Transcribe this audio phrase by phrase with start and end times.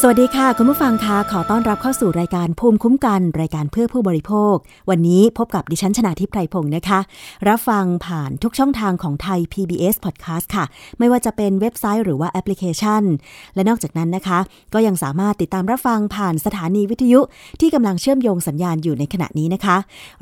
[0.00, 4.54] สวัสดีค่ะ คุณผู้ฟังคะขอต้อนรับเข้าสู่รายการภูมิคุ้มกัน รายการเพื่อผู้บริโภค
[4.90, 7.00] วันนี้พบกับดิฉันชนาทิพไพรพงศ์นะคะ
[7.48, 10.64] รับฟังผ่านทุกช่องทางของไทย PBS Podcast ค่ะ
[10.98, 13.02] ไม่ว่าจะเป็นเว็บไซต์หรือว่าแอปพลิเคชัน
[13.54, 14.38] และนอกจากนั้นนะคะ
[14.74, 17.20] ก็ยังสามารถติดตามรับฟังผ่านสถานีวิทยุ
[17.60, 19.76] ที่กำลังเชื่อมโยงสัญญาณอยู่ในขณะนี้นะคะ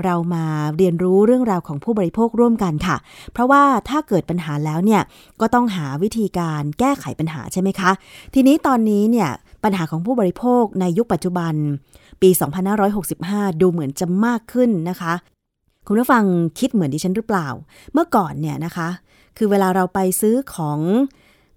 [0.05, 0.45] เรามา
[0.77, 2.97] เรียนรู้เรื่องราวของผู้บริโภคร่วมกันค่ะ
[3.33, 5.03] เพราะว่าถ้าเกิดปัญหาแล้วเนี่ย
[5.41, 7.91] ก็ต้องหาวิธีการแก้ไขปัญหาใช่ไหมคะ
[8.35, 9.31] ทีนี้ตอนนี้เนี่ย
[9.65, 11.55] ปัญหาของผู้บริโภคในยุคปัจจุบัน
[12.23, 12.31] ปี
[12.95, 15.15] 2565 ดูเหมือนจะมากขึ้นนะคะ
[15.87, 16.25] คุณผู้ฟัง
[16.59, 17.49] คิดเหมือนดิฉันหรือเปล่า
[17.93, 18.89] เมื่อก่อนเนี่ยนะคะ
[19.37, 20.81] คือเวลาเราไปซื้อของ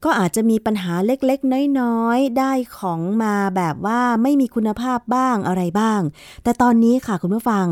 [0.04, 6.02] ก็อาจจะมีปัญหาเล็กๆ น้อยๆ ได้ของมาแบบว่าไม่มีคุณภาพบ้างอะไรบ้าง
[6.44, 7.66] แต่ตอนนี้ค่ะคุณผู้ฟัง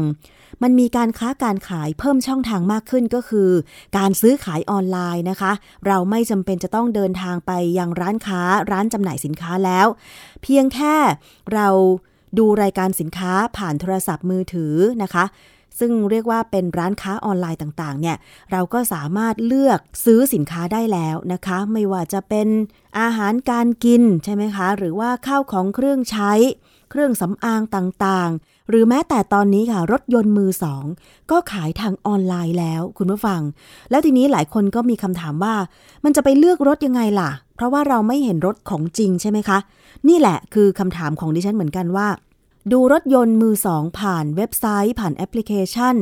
[0.64, 3.50] มันมีการค้าการขายเพิ่มช่องทางมากขึ้นก็คือ
[3.98, 5.52] การซื้อขายออนไลน์นะคะ
[5.88, 9.88] เราไม่จำเป็นจะต้องเดินทางไปยังร้านค้าร้านจำหน่ายสินค้าแล้ว
[10.42, 10.96] เพียงแค่
[11.54, 11.68] เรา
[12.38, 15.26] ดูรายการสินค้าผ่านโทรศัพท์มือถือนะคะ
[15.80, 18.18] ซึ่งเรียกว่าเป็นร้านค้าออนไลน์ต่างๆ เนี่ย
[18.52, 22.48] เราก็สามารถเลือกซื้อสินค้าได้แล้วนะคะ ไม่ว่าจะเป็น
[23.00, 26.32] อาหารการกินใช่ไหมคะ หรือว่าข้าวของเครื่องใช้
[26.92, 30.84] เครื่องสำอางต่างๆ หรือแม้แต่ตอนนี้ค่ะ รถยนต์มือสอง
[31.32, 33.42] ก็ขายทางออนไลน์แล้ว คุณผู้ฟัง
[33.90, 35.56] แล้วทีนี้หลายคนก็มีคำถามว่า
[36.04, 39.58] มันจะไปเลือกรถยังไงล่ะ เพราะว่าเราไม่เห็นรถของจริงใช่ไหมคะ
[40.08, 42.08] นี่แหละคือคำถามของดิฉันเหมือนกันว่า
[42.72, 45.96] ดูรถยนต์มือสองผ่านเว็บไซต์ ผ่านแอปพลิเคชัน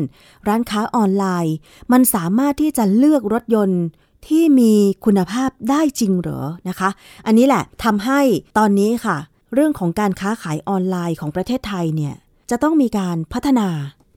[0.48, 1.56] ร้านค้าออนไลน์
[1.92, 3.84] มันสามารถที่จะเลือกรถยนต์
[4.28, 4.74] ที่มี
[5.06, 6.90] คุณภาพได้จริงเหรอนะคะ
[7.26, 8.20] อันนี้แหละทำให้
[8.58, 9.18] ตอนนี้ค่ะ
[9.54, 12.16] เรื่องของการค้าขายออนไลน์ของประเทศไทยเนี่ย
[12.56, 13.68] จะต้องมีการพัฒนา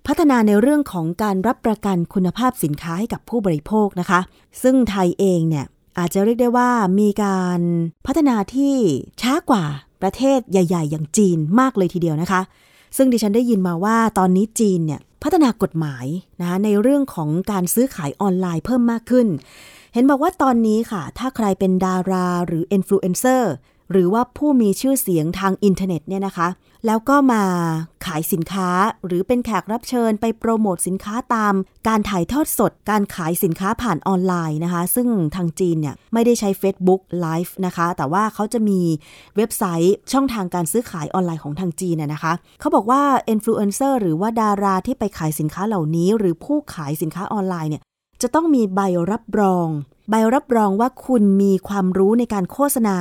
[0.07, 4.21] พัฒนาในเรื่องของการรับประกันคุณภาพสินค้าให้กับผู้บริโภคนะคะ
[4.63, 5.67] ซึ่งไทยเองเนี่ย
[5.99, 7.61] อาจจะเรียกได้ว่ามีการ
[8.07, 8.75] พัฒนาที่
[9.23, 9.65] ช้ากว่า
[10.03, 12.41] ประเทศใหญ่ ๆ อย่างจีนมากเลยทีเดียวนะคะ
[12.97, 16.07] ซึ่งดิฉันได้ยินมาว่าตอนนี้จีนเนี่ยพัฒนากฎหมาย
[16.41, 19.27] นะในเรื่องของการซื้อขายออนไลน์เพิ่มมากขึ้น
[19.95, 23.53] เห็นบอกว่าตอนนี้ค่ะ ถ้าใครเป็นดาราหรืออินฟลูเอนเซอร์
[23.91, 26.49] หรือว่าผู้มีชื่อเสียงทางอินเทอร์เน็ตเนี่ยนะคะ
[26.87, 27.43] แล้วก็มา
[28.07, 28.71] ขายสินค้า
[29.07, 31.55] หรือเป็นแขกรับเชิญไปโปรโมทสินค้าตาม
[31.89, 38.81] การถ่ายทอดสด การขายสินค้าผ่านออนไลน์นะคะ ซึ่งทางจีนเนี่ยไม่ได้ใช้ Facebook Live นะคะ แต่ว่าเขาจะมี
[39.37, 47.83] เว็บไซต์ช่องทางการซื้อขายออนไลน์ของทางจีนนะคะเขาบอกว่าอินฟลูเอนเซอร์หรือว่าดาราที่ไปขายสินค้าเหล่านี้ หรือผู้ขายสินค้าออนไลน์เนี่ย
[48.23, 48.81] จะต้องมีใบ
[49.11, 49.69] รับรอง
[50.11, 52.99] ใบรับรองว่าคุณมีความรู้ในการโฆษณา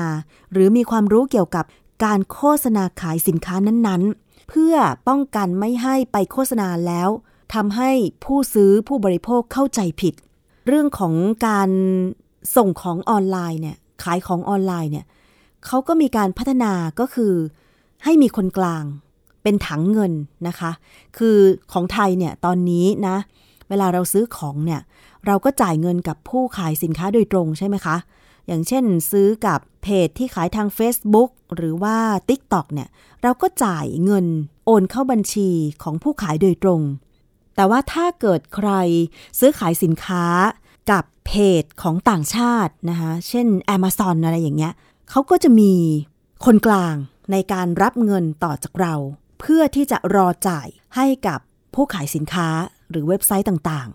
[0.51, 1.65] หรือมีความรู้เกี่ยวกับ
[2.05, 4.75] การโฆษณาขายสินค้านั้นๆ เพื่อ
[5.07, 7.09] ป้องกันไม่ให้ไปโฆษณาแล้ว
[7.53, 7.91] ทำให้
[8.25, 10.13] ผู้ซื้อผู้บริโภคเข้าใจผิด
[10.67, 11.13] เรื่องของ
[11.47, 11.69] การ
[12.55, 15.05] ส่งของออนไลน์เนี่ยขายของออนไลน์เนี่ย
[15.65, 17.33] เขาก็มีการพัฒนาก็คือ
[18.03, 18.83] ให้มีคนกลาง
[19.43, 20.13] เป็นถังเงิน
[20.47, 20.71] นะคะ
[21.17, 21.37] คือ
[21.71, 23.17] ของไทยเนี่ยตอนนี้นะ
[23.69, 24.81] เวลาเราซื้อของเนี่ย
[25.25, 27.97] เราก็จ่ายเงินกับผู้ขายสินค้าโดยตรงใช่ไหมคะ
[28.47, 31.97] อย่างเช่นซื้อกับเพจที่ขายทาง Facebook หรือว่า
[32.29, 32.89] TikTok เนี่ย
[33.23, 34.25] เราก็จ่ายเงิน
[34.65, 35.49] โอนเข้าบัญชี
[35.83, 36.81] ของผู้ขายโดยตรง
[37.55, 38.69] แต่ว่าถ้าเกิดใคร
[39.39, 40.25] ซื้อขายสินค้า
[40.91, 41.31] กับเพ
[41.61, 44.73] จของต่างชาตินะคะเช่น Amazon อะไรอย่างเงี้ย
[45.09, 45.73] เขาก็จะมี
[46.45, 46.95] คนกลาง
[47.31, 48.95] ในการรับเงินต่อจากเรา
[49.39, 51.39] เพื่อที่จะรอจ่ายให้กับ
[51.75, 52.47] ผู้ขายสินค้า
[52.89, 53.89] หรือเว็บไซต์ต่าง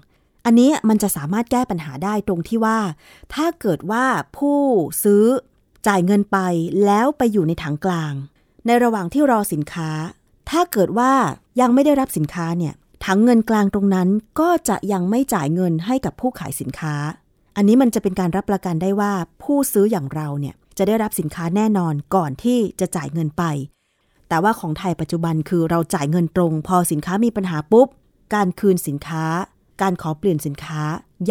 [0.44, 2.78] อันนี้มันจะสามารถแก้ปัญหาได้ตรงที่ว่า
[3.34, 4.06] ถ้าเกิดว่า
[4.36, 4.58] ผู้
[5.02, 5.24] ซื้อ
[5.86, 6.38] จ่ายเงินไป
[6.84, 8.14] แล้วไปอยู่ในถังกลาง
[8.66, 9.90] ในระหว่างที่รอสินค้า
[10.50, 11.12] ถ้าเกิดว่า
[11.60, 12.74] ยังไม่ได้รับสินค้าเนี่ย
[13.04, 14.08] ถังเงินกลางตรงนั้น
[14.40, 16.94] ก็จะยังไม่จ่ายเงินให้กับผู้ขายสินค้า
[17.56, 19.12] อันนี้มันจะเป็นการรับประกันได้ว่า
[19.42, 23.44] ผู้ซื้ออย่างเราเนี่ยจะได้รับสินค้าแน่นอนก่อนที่จะจ่ายเงินไป
[24.28, 27.88] แต่ว่าของไทยปัจจุบันคือเราจ่ายเงินตรง พอสินค้ามีปัญหาปุ๊บ
[28.34, 29.24] การคืนสินค้า
[29.82, 30.82] การขอเปลี่ยนสินค้า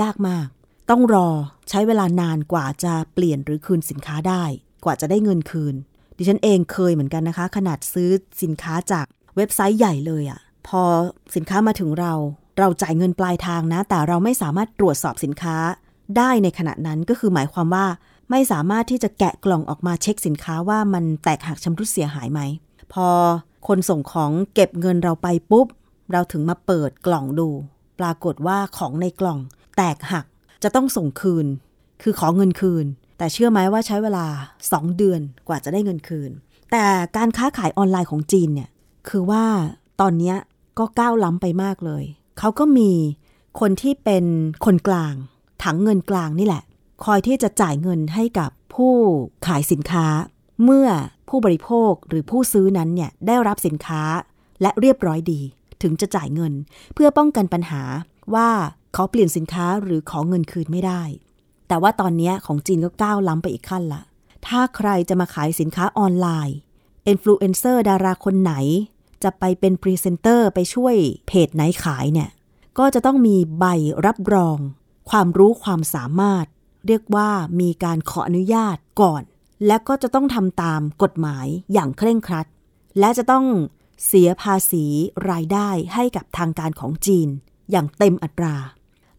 [0.02, 0.48] ยากมาก
[0.90, 1.30] ต้องรอ
[1.70, 4.44] ใช้เวลานานกว่าจะเปลี่ยนหรือคืนสินค้าได้
[4.86, 5.76] กว่าจะได้เงินคืน
[6.18, 8.10] ดิฉันเองเคยเหมือนกันนะคะ ขนาดซื้อ
[8.44, 9.06] สินค้าจาก
[9.36, 10.82] เว็บไซต์ใหญ่เลยอะ่ะ พอ
[11.36, 12.14] สินค้ามาถึงเรา
[12.60, 15.58] เราจ่ายเงินปลายทางนะ แต่เราไม่สามารถตรวจสอบสินค้า
[16.18, 17.86] ได้ในขณะนั้นก็คือหมายความว่า
[18.30, 22.42] ไม่สามารถที่จะแกะกล่องออกมาเช็คสินค้าว่ามันแตกหักชำรุดเสียหายไหม
[22.94, 23.08] พอ
[23.68, 25.68] คนส่งของเก็บเงินเราไปปุ๊บ
[26.12, 27.50] เราถึงมาเปิดกล่องดู
[28.00, 29.40] ปรากฏว่าของในกล่อง
[29.78, 30.26] แตกหัก
[30.64, 31.46] จะต้องส่งคืน
[32.02, 32.86] คือขอเงินคืน
[33.18, 34.26] แต่เชื่อไหมว่าใช้เวลา
[34.64, 36.32] 2 เดือนกว่าจะได้เงินคืน
[36.72, 36.86] แต่
[37.18, 38.70] การค้าขายออนไลน์ของจีนเนี่ย
[39.10, 39.46] คือว่า
[40.02, 40.36] ตอนนี้
[40.80, 42.04] ก็ก้าวล้ำไปมากเลย
[42.40, 42.92] เขาก็มี
[43.60, 44.26] คนที่เป็น
[44.66, 45.14] คนกลาง
[45.64, 46.64] ถังเงินกลางนี่แหละ
[47.06, 48.94] คอยที่จะจ่ายเงินให้กับผู้
[49.48, 50.08] ขายสินค้า
[50.64, 50.88] เมื่อ
[51.30, 54.04] ผู้บริโภคหรือผู้ซื้อนั้นเนี่ยได้รับสินค้า
[54.62, 55.42] และเรียบร้อยดี
[55.84, 56.54] ถึงจะจ่ายเงิน
[56.94, 57.84] เพื่อป้องกันปัญหา
[58.36, 58.50] ว่า
[58.94, 61.04] เขาเปลี่ยนสินค้าหรือขอเงินคืนไม่ได้
[61.68, 64.02] แต่ว่าตอนนี้ของจีนก็ก้าวล้ำไปอีกขั้นละ
[64.48, 66.58] ถ้าใครจะมาขายสินค้าออนไลน์
[67.04, 68.54] อินฟลูเอนเซอร์ดาราคนไหน
[69.24, 70.96] จะไปเป็นพรีเซนเตอร์ไปช่วย
[71.28, 72.30] เพจไหนขายเนี่ย
[72.80, 73.66] ก็จะต้องมีใบ
[74.06, 74.58] รับรอง
[75.10, 76.46] ความรู้ความสามารถ
[76.88, 77.30] เรียกว่า
[77.60, 79.24] มีการขออนุญาตก่อน
[79.68, 82.48] และก็จะต้องทำตามกฎหมายอย่างเคร่งครัด
[83.00, 83.46] และจะต้อง
[84.06, 84.86] เสียภาษี
[85.30, 87.30] รายได้ให้กับทางการของจีน
[87.72, 88.56] อย่างเต็มอัตรา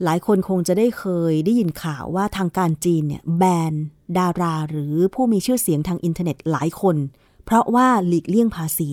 [0.04, 3.72] หลายคนคงจะได้เคยได้ยินข่าวว่าทางการจีนเนี่ยแบน
[4.18, 6.96] ดาราหรือผู้มีชื่อเสียงทางอินเทอร์เน็ตหลายคน
[7.44, 8.90] เพราะว่าหลีกเลี่ยงภาษี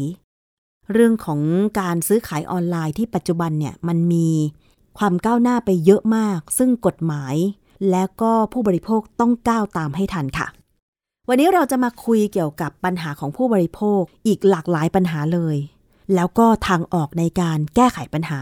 [0.94, 1.40] เรื่องของ
[1.80, 4.30] การซื้อขายออนไลน์ที่ปัจจุบันเนี่ยมันมี
[4.98, 7.36] ความก้าวหน้าไปเยอะมาก ซึ่งกฎหมาย
[7.90, 10.48] และก็ผู้บริโภคต้องก้าวตามให้ทันค่ะ
[11.30, 15.58] วันนี้เราจะมาคุยเกี่ยวกับปัญหาของผู้บริโภคอีกหลากหลายปัญหาเลย
[16.16, 18.42] แล้วก็ทางออกในการแก้ไขปัญหา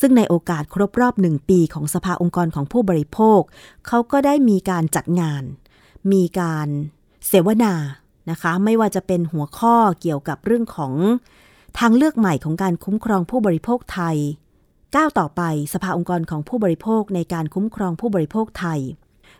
[0.00, 3.40] ซึ่งในโอกาสครบรอบหนึ่งปีของสภาองค์กรของผู้บริโภค
[3.86, 5.42] เขาก็ได้มีการจัดงาน
[6.12, 6.68] มีการ
[7.28, 7.74] เสวนา
[8.30, 10.92] นะคะ ไม่ว่าจะเป็นหัวข้อเกี่ยวกับเรื่องของ
[11.78, 14.16] ทางเลือกใหม่ของการคุ้มครองผู้บริโภคไทย
[14.96, 15.42] ก้าวต่อไป
[15.72, 18.80] สภาองค์กรของผู้บริโภคในการคุ้มครองผู้บริโภคไทย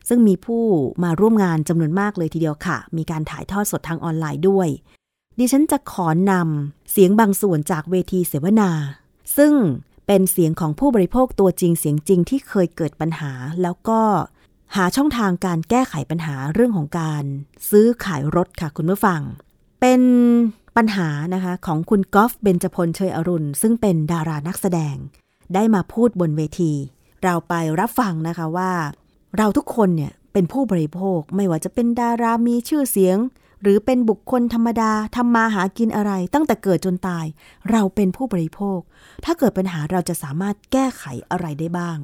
[0.09, 0.63] ซึ่งมีผู้
[1.05, 4.69] มาร่วมงานจำนวนมากเลยทีเดียวค่ะ มีการถ่ายทอดสดทางออนไลน์ด้วย
[5.39, 8.71] ดิฉันจะขอนำเสียงบางส่วนจากเวทีเสวนา
[9.37, 9.53] ซึ่ง
[10.07, 13.33] เป็นเสียงของผู้บริโภคตัวจริงเสียงจริงที่เคยเกิดปัญหา
[13.63, 14.01] แล้วก็
[14.77, 17.25] หาช่องทางการแก้ไขปัญหาเรื่องของการ
[17.71, 19.21] ซื้อขายรถค่ะคุณผู้ฟัง
[19.81, 20.03] เป็น
[20.77, 24.97] ปัญหานะคะของคุณกอล์ฟเบญจพลเชยอรุณ ซึ่งเป็นดารานักแสดง
[25.55, 26.73] ได้มาพูดบนเวที
[27.23, 28.73] เราไปรับฟังนะคะว่า
[29.37, 33.19] เราทุกคนเนี่ยเป็นผู้บริโภคไม่ว่าจะเป็นดารามีชื่อเสียง
[33.65, 37.27] หรือเป็นบุคคลธรรมดาทำมาหากินอะไร ตั้งแต่เกิดจนตาย
[37.71, 38.81] เราเป็นผู้บริโภค
[39.25, 41.99] ถ้าเกิดปัญหาเราจะสามารถแก้ไขอะไรได้บ้าง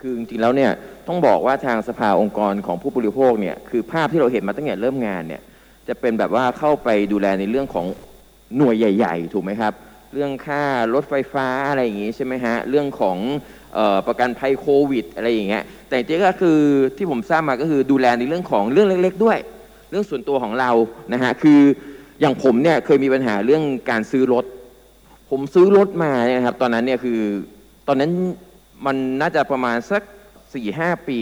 [0.00, 0.70] คือจริงๆแล้วเนี่ย
[1.08, 5.42] ต้องบอกว่าทางสภาองค์กรของผู้บริโภคเนี่ยคือภาพที่เราเห็นมาตั้งแต่เริ่มงานเนี่ย
[5.88, 7.86] จะเป็นแบบว่าเข้าไปดูแลในเรื่องของ
[8.56, 9.72] หน่วยใหญ่ ๆ ถูกไหมครับ
[10.12, 10.62] เรื่องค่า
[10.94, 13.16] รถไฟฟ้าอะไรอย่างงี้ใช่ไหมฮะเรื่องของ
[13.76, 16.58] ออประกันภัยโควิด อะไรอย่างเงี้ยแต่จริงๆก็คือ
[16.96, 19.38] ที่ผมทราบมาก็คือดูแลในเรื่องของเรื่องเล็ก ๆ ด้วย
[19.94, 20.70] รื่องส่วนตัวของเรา
[21.12, 21.60] นะฮะคือ
[22.20, 24.44] อย่างผมเนี่ยเคยมีปัญหาเรื่องการซื้อรถ
[25.30, 27.20] ผมซื้อรถมาเนี่ยครับ ตอนนั้นเนี่ยคือ
[27.88, 28.10] ตอนนั้น
[28.86, 30.02] มันน่าจะประมาณสัก
[30.54, 31.20] สี่ห้าปี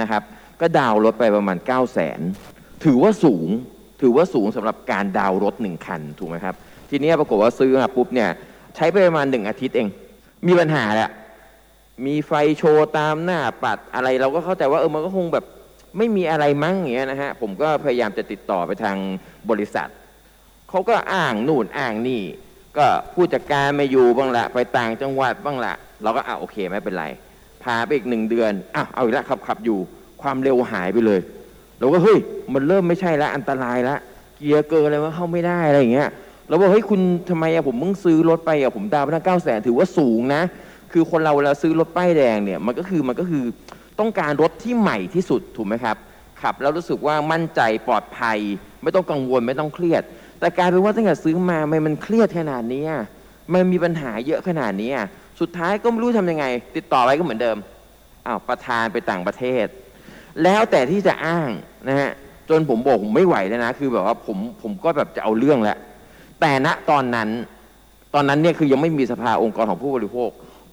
[0.00, 0.22] นะครับ
[0.60, 2.20] ก็ดาวรถไปประมาณ 9 0 0แสน
[2.84, 3.48] ถือว่าสูง
[4.00, 6.54] ถือว่าสูงสำหรับการดาวรถหนึ่งคันถูกไหมครับ
[6.90, 8.30] ทีนี้ปรากฏว่าซื้อมาปุ๊บเนี่ย
[8.76, 9.88] ใช้ไปประมาณหนึ่งอาทิตย์เอง
[10.46, 11.10] มีปัญหาแหละ
[12.06, 15.44] มีไฟโชว์ตามหน้าปัดอะไรเราก็เข้าใจว่าเออมันก็คงแบบ
[15.96, 18.96] ไม่มีอะไรมั้งอย่างเงี้ยนะฮะผมก็พยายามจะติดต่อไปทาง
[19.50, 19.88] บริษัท
[20.70, 22.22] เขาก็อ้างนู่นอ้างนี่
[22.76, 27.04] ก็ผู้จัดการไม่อยู่บ้างละไปต่างจังหวัดบ้างละเราก็อ่าโอเคไม่เป็นไร
[27.62, 29.78] พาไปอีกหนึ่งเดือนอ้าวเอาอีกแล้วขับขับอยู่
[30.22, 31.20] ความเร็วหายไปเลย
[31.78, 32.18] เราก็เฮ้ย
[32.54, 33.96] มันเริ่มไม่ใช่ละอันตรายละ
[34.36, 36.08] เกียร์เกินอะไรว่าเข้าไม่ได้อะไรอย่างเงี้ย
[36.48, 37.00] เราบอกเฮ้ยคุณ
[37.30, 40.42] ทำไมอะผมเพิ่งซื้อรถไปอะผมดาวไปตั้งเก้าแสนถือว่าสูงนะ
[40.92, 43.44] คือคนเราเวลาซื้อรถป้ายแดงเนี่ยมันก็คือมันก็คือ
[44.02, 45.96] ต้องการรถที่ใหม่ที่สุดถูกไหมครับ
[46.40, 48.38] ขับแล้วรู้สึกว่ามั่นใจปลอดภัย
[48.82, 50.02] ไม่ต้องกังวลไม่ต้องเครียด
[50.40, 52.84] แต่กลายเป็นว่าตั้งแต่ซื้อมาไม่มันเครียดขนาดนี้
[53.52, 54.90] มันมีปัญหาเยอะขนาดนี้
[55.40, 56.44] สุดท้ายก็ไม่รู้ทำยังไง
[56.76, 57.56] ติดต่อไปก็เหมือนเดิม
[58.26, 59.66] อ้าวประธานไปต่างประเทศ
[60.42, 61.50] แล้วแต่ที่จะอ้าง
[61.88, 62.10] นะฮะ
[62.48, 65.78] จนผมบอกผมไม่ไหวแล้วนะ คือแบบว่าผมผมก็แบบจะเอาเรื่องแล้ว
[66.40, 67.28] แต่ณตอนนั้น
[68.14, 70.30] ตอนนั้นเนี่ยคือยังไม่มีสภาองค์กรของผู้บริโภค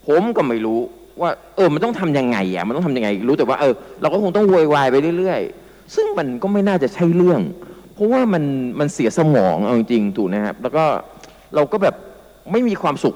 [0.08, 0.80] ผมก็ไม่รู้
[1.22, 7.42] ว่าเออมันต้องทํำยังไงอะมันต้องทํำยังไง รู้แต่ว่าเออเราก็คงต้องวอยวายไปเรื่อยๆ ซึ่งมันก็ไม่น่าจะใช่เรื่อง
[7.94, 8.44] เพราะว่ามัน
[8.80, 10.86] มันเสียสมองเอาจริงๆถูกนะครับ แล้วก็
[11.56, 11.96] เราก็แบบ
[12.52, 13.16] ไม่มีความสุข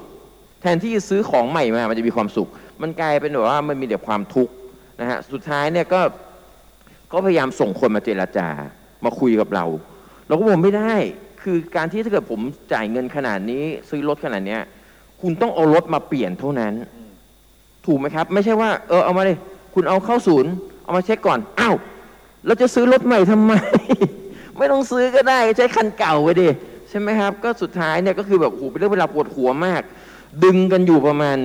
[0.60, 2.48] แทนที่จะซื้อของใหม่มา มันจะมีความสุข
[2.82, 4.52] มันกลายเป็นแบบว่ามันมีแต่ความทุกข์
[5.00, 6.00] นะฮะสุดท้ายเนี่ยก็
[7.12, 8.48] ก็พยายามส่งคนมาเจราจา
[9.04, 9.64] มาคุยกับเรา
[10.28, 10.94] เราก็บอกไม่ได้
[11.42, 12.40] คือการที่ถ้าเกิดผม
[12.72, 14.62] จ่ายเงินขนาดนี้ ซื้อรถขนาดเนี้ย
[15.20, 16.72] คุณต้องเอารถมาเปลี่ยนเท่านั้น
[17.86, 19.38] ถูกไหมครับ ไม่ใช่ว่าเออเอามาเลย
[19.74, 20.50] คุณเอาเข้าศูนย์
[20.84, 21.76] เอามาเช็คก่อนอ้าว
[22.46, 23.52] เราจะซื้อรถใหม่ทำไม
[24.58, 26.48] ไม่ต้องซื้อก็ได้ใช้คันเก่าไปดิ
[26.90, 29.82] ใช่ไหมครับ ก็สุดท้ายเนี่ยก็คือแบบโอ้โหเป็นเรื่องเวลาปวดหัวมาก
[30.44, 31.36] ดึงกันอยู่ประมาณ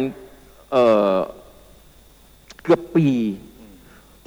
[0.72, 0.78] เอ
[1.14, 1.16] อ
[2.64, 3.08] เกือบปี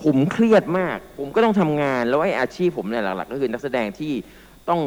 [0.03, 4.13] ผมเครียดมาก ผมก็ต้องทำงานแล้วไอ้อาชีพผมเนี่ยหลัก ๆ ก็คือนักแสดงที่
[4.69, 4.81] ต้อง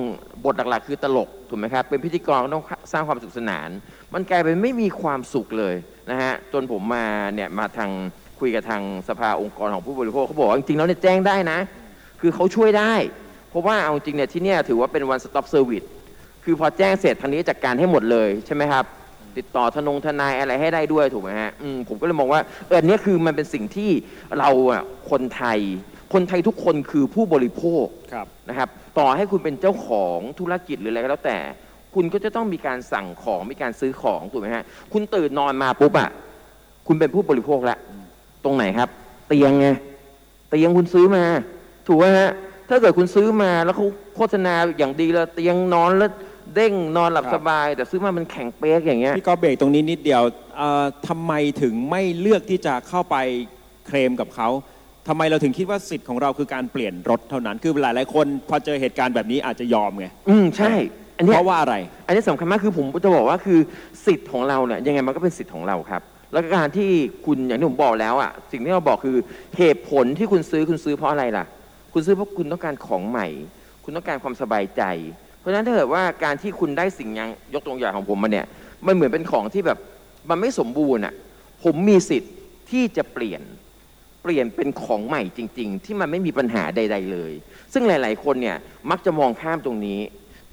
[0.45, 3.69] บทหลักๆ คือตลกถูกไหมครับ เป็นพิธีกรต้องสร้างความสุขสนาน
[4.13, 5.75] มันกลายเป็นไม่มีความสุขเลย
[6.09, 7.91] นะฮะจนผมมาเนี่ยมาทาง
[8.39, 11.59] คุยกับทางสภาองค์กรของผู้บริโภคเขาบอกว่าจริงๆแล้วเนี่ยแจ้งได้นะ
[12.21, 12.93] คือเขาช่วยได้
[13.49, 15.87] เพราะว่าเอาจริงเนี่ยที่เนี่ยถือว่าเป็น one stop service
[16.43, 18.85] คือพอแจ้งเสร็จทางนี้จัดการให้หมดเลยใช่ไหมครับ
[19.37, 23.91] ติดต่อทนงทนายอะไรให้ได้ด้วยถูกไหมฮะอืมผมก็เลยมองว่าเอออันนี้คือมันเป็นสิ่งที่
[24.39, 25.59] เราอะคนไทย
[26.13, 28.69] คนไทยทุกคนคือผู้บริโภคครับนะครับ
[28.99, 31.37] ต่อให้คุณเป็นเจ้าของธุรกิจหรืออะไรก็แล้วแต่
[31.95, 36.09] คุณก็จะต้องมีการสั่งของมีการซื้อของถูกไหมฮะคุณตื่นนอนมาปุ๊บอะ
[36.87, 37.79] คุณเป็นผู้บริโภคแล้ว
[38.43, 38.89] ตรงไหนครับ
[39.27, 39.67] เตียงไง
[40.49, 41.23] เตียงคุณซื้อมา
[41.87, 42.29] ถูกไหมฮะ
[42.69, 43.85] ถ้าเกิดคุณซื้อมาแล้วเขา
[44.15, 46.11] โฆษณาอย่างดีแล้วเตียงนอนแล้ว
[46.55, 50.21] เด้งนอนหลับครับสบาย แต่ซื้อมามันแข็งเป๊กอย่างเงี้ยพี่ก็เบรกตรงนี้นิดเดียว
[50.57, 53.15] เอ่อทำไมถึงไม่เลือกที่จะเข้าไป
[53.87, 54.49] เคลมกับเขา
[55.07, 60.73] ทำไมเราถึงคิดว่าสิทธิ์ของเราคือการเปลี่ยนรถเท่านั้น คือหลายๆคนพอเจอเหตุการณ์แบบนี้อาจจะยอมไง อืมใช่
[61.17, 63.59] อันเนี้เพยราะว่าอะไร อันนี้สำคัญมากคือผมจะบอกว่าคือ
[64.05, 66.89] สิทธิ์ของเราเนี่ยยังไงมันก็เป็นสิทธิ์ของเราครับ แล้วก็การที่
[67.25, 69.17] คุณอย่างที่ผมบอกแล้วอะสิ่งที่เราบอกคือ
[69.57, 71.45] เหตุผลที่คุณซื้อคุณซื้อเพราะอะไรล่ะ
[71.93, 73.27] คุณซื้อเพราะคุณต้องการของใหม่
[73.83, 74.83] คุณต้องการความสบายใจ
[75.39, 78.45] เพราะฉะนั้นถ้าเกิดว่าการที่คุณได้สิ่งอย่างยกตัวอย่างของผมมาเนี่ย
[78.85, 79.79] มันเหมือนเป็นของที่แบบ
[80.29, 81.13] มันไม่สมบูรณ์อะ
[81.63, 82.33] ผมมีสิทธิ์
[82.71, 83.41] ที่จะเปลี่ยน
[84.23, 87.33] เปลี่ยนเป็นของใหม่จริง ๆ ที่มันไม่มีปัญหาใด ๆ เลย
[87.73, 88.57] ซึ่งหลาย ๆ คนเนี่ย
[88.89, 89.99] มักจะมองข้ามตรงนี้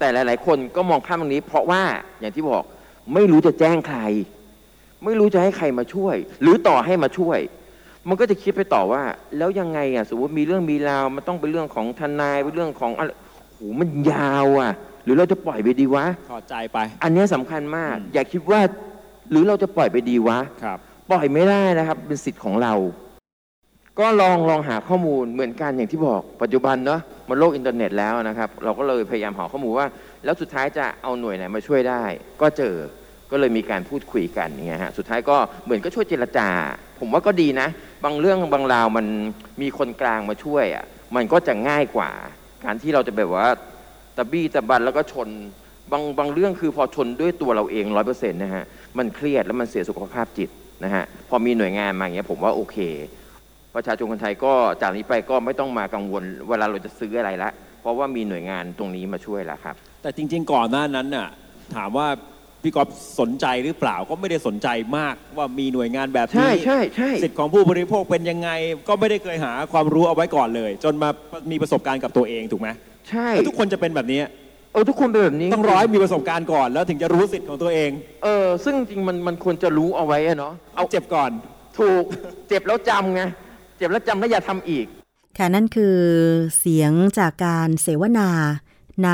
[0.03, 1.83] แต่หลาย ๆ คนก็มองข้ามตรงนี้ เพราะว่า
[2.19, 2.63] อย่างที่บอก
[3.13, 3.99] ไม่รู้จะแจ้งใคร
[5.05, 7.39] ไม่รู้จะให้ใครมาช่วย หรือต่อให้มาช่วย
[8.07, 9.03] มันก็จะคิดไปต่อว่า
[9.37, 13.09] แล้วยังไงอะสมมติมีเรื่องมีราวมันต้องเป็นเรื่องของทนายเป็นเรื่องของอะไร
[13.53, 14.71] โหมันยาวอะ
[15.03, 18.61] หรือเราจะปล่อยไปดีวะถอดใจไป อันเนี้ยสำคัญมากอืมอย่าคิดว่า
[19.31, 20.77] หรือเราจะปล่อยไปดีวะ ครับ
[21.11, 22.73] ปล่อยไม่ได้นะครับ เป็นสิทธิ์ของเรา
[23.99, 29.87] ก็ลองลองหาข้อมูลเหมือนกันอย่างที่บอกปัจจุบันเนาะมันโลกอินเทอร์เน็ตแล้วนะครับ เราก็เลยพยายามหาข้อมูลว่า
[30.25, 32.03] แล้วสุดท้ายจะเอาหน่วยไหนมาช่วยได้
[32.41, 32.75] ก็เจอ
[33.31, 36.47] ก็เลยมีการพูดคุยกันเงี้ยฮะสุดท้ายก็เหมือนก็ช่วยเจรจา
[36.99, 37.67] ผมว่าก็ดีนะ
[38.03, 39.05] บางเรื่องบางราวมัน
[39.61, 40.85] มีคนกลางมาช่วยอะ
[41.15, 42.09] มันก็จะง่ายกว่า
[42.65, 43.47] การที่เราจะแบบว่า
[44.17, 45.29] ตะบี้ตะบันแล้วก็ชน
[45.91, 48.63] บางบางเรื่องคือพอชนด้วยตัวเราเองร้อยเปอร์เซ็นต์นะฮะ
[48.97, 50.49] มันเครียดแล้วมันเสียสุขภาพจิต
[50.83, 52.77] นะฮะพอมีหน่วยงานมาอย่างเงี้ยผมว่าโอเค
[53.75, 57.49] ประชาชนคนไทยก็จากนี้ไปก็ไม่ต้องมากังวลเวลาเราจะซื้ออะไรละ
[57.81, 61.27] เพราะว่ามีหน่วยงานตรงนี้มาช่วยแล้วครับ แต่จริง ๆ ก่อนหน้านั้นน่ะ
[61.75, 62.07] ถามว่า
[62.63, 62.89] พี่กอฟ
[63.19, 68.49] สนใจหรือเปล่าก็ไม่ได้สนใจมากว่ามีหน่วยงานแบบใช่นี้ใช่ใช่สิทธิ์ของผู้บริโภคเป็นยังไง
[68.87, 71.09] ก็ไม่ได้เคยหาความรู้เอาไว้ก่อนเลย จนมา
[71.51, 72.69] มีประสบการณ์กับตัวเองถูกไหม
[73.09, 74.21] ใช่แล้วทุกคนจะเป็นแบบนี้
[74.73, 77.91] เออทุกคนเป็นแบบนี้ต้องร้อยมีประสบการณ์ก่อน แล้วถึงจะรู้สิทธิ์ของตัวเอง
[78.23, 81.31] เออซึ่งจริงๆมันมันควรจะรู้เอาไว้อะเนาะเอาเจ็บก่อน
[81.79, 82.03] ถูก
[82.47, 83.23] เจ็บแล้วจำไง
[83.77, 84.85] เจ็บแล้วจำแล้วอย่าทำอีก
[85.37, 85.97] ค่ะนั่นคือ
[86.57, 88.29] เสียงจากการเสวนา
[89.05, 89.11] ใน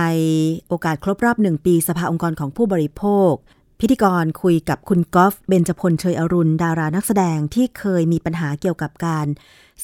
[0.68, 3.34] โอกาสครบรอบหนึ่งปีสภาองค์กรของผู้บริโภค
[3.80, 9.28] พิธีกรคุยกับคุณกอล์ฟเบญจพลเชยอรุณ ดารานักแสดงที่เคยมีปัญหาเกี่ยวกับการ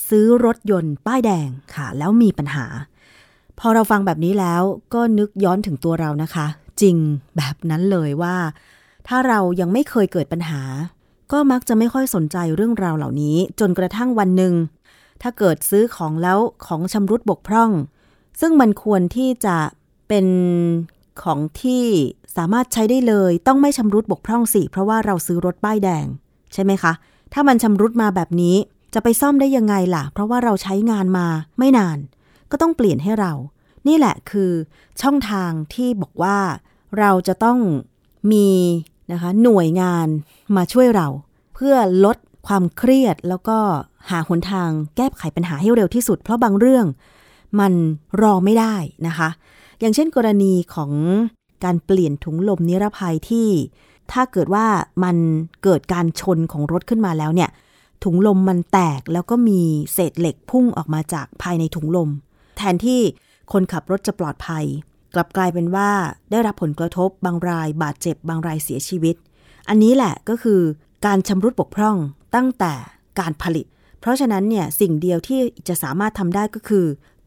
[0.07, 2.65] ซื้อรถยนต์ป้ายแดงค่ะ แล้วมีปัญหา
[3.59, 4.61] พอเราฟังแบบนี้แล้ว
[4.93, 6.47] ก็นึกย้อนถึงตัวเรานะคะ
[6.81, 6.97] จริง
[7.37, 8.35] แบบนั้นเลยว่า
[9.07, 10.61] ถ้าเรายังไม่เคยเกิดปัญหา
[11.31, 14.53] ก็มักจะไม่ค่อยสนใจเรื่องราวเหล่านี้ จนกระทั่งวันหนึ่ง
[15.21, 17.71] ถ้าเกิดซื้อของแล้วของชำรุดบกพร่อง
[18.39, 19.57] ซึ่งมันควรที่จะ
[20.07, 20.27] เป็น
[21.23, 21.83] ของที่
[22.37, 26.05] สามารถใช้ได้เลยต้องไม่ชำรุดบกพร่องสิ เพราะว่าเราซื้อรถป้ายแดง
[26.53, 26.93] ใช่ไหมคะ
[27.33, 28.55] ถ้ามันชำรุดมาแบบนี้
[28.93, 31.27] จะไปซ่อมได้ยังไงล่ะ เพราะว่าเราใช้งานมา
[31.59, 31.97] ไม่นาน
[32.51, 33.33] ก็ต้องเปลี่ยนให้เรา
[33.87, 34.51] นี่แหละคือ
[35.01, 36.37] ช่องทางที่บอกว่า
[36.99, 37.59] เราจะต้อง
[38.31, 38.47] มี
[39.11, 40.07] นะคะหน่วยงาน
[40.55, 41.07] มาช่วยเรา
[41.55, 43.57] เพื่อลดความเครียดแล้วก็
[44.09, 46.85] หาหนทางแก้ไขปัญหาให้เร็วที่สุด เพราะบางเรื่อง
[47.59, 47.73] มัน
[48.21, 48.75] รอไม่ได้
[49.07, 49.29] นะคะ
[49.79, 50.91] อย่างเช่นกรณีของ
[51.63, 53.47] การเปลี่ยนถุงลมนิรภัยที่
[54.11, 54.65] ถ้าเกิดว่า
[55.03, 55.17] มัน
[55.63, 57.49] เกิดการชนของรถขึ้นมาแล้วเนี่ย
[58.03, 59.61] ถุงลมมันแตกแล้วก็มี
[59.93, 62.09] เศษเหล็กพุ่งออกมาจากภายในถุงลม
[62.57, 63.01] แทนที่
[63.51, 64.65] คนขับรถจะปลอดภัย
[65.15, 65.89] กลับกลายเป็นว่า
[66.31, 69.15] ได้รับผลกระทบบางรายบาดเจ็บบางรายเสียชีวิต
[69.69, 70.61] อันนี้แหละก็คือ
[71.05, 71.97] การชำรุดบกพร่อง
[72.35, 72.73] ตั้งแต่
[73.19, 73.65] การผลิต
[73.99, 76.85] เพราะฉะนั้นเนี่ยสิ่งเดียวที่จะสามารถทำได้ก็คือ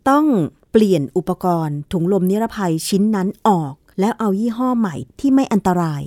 [0.09, 0.25] ต้อง
[0.73, 6.03] เปลี่ยนอุปกรณ์ ถุงลมนิรภัยชิ้นนั้นออก แล้วเอายี่ห้อใหม่ที่ไม่อันตราย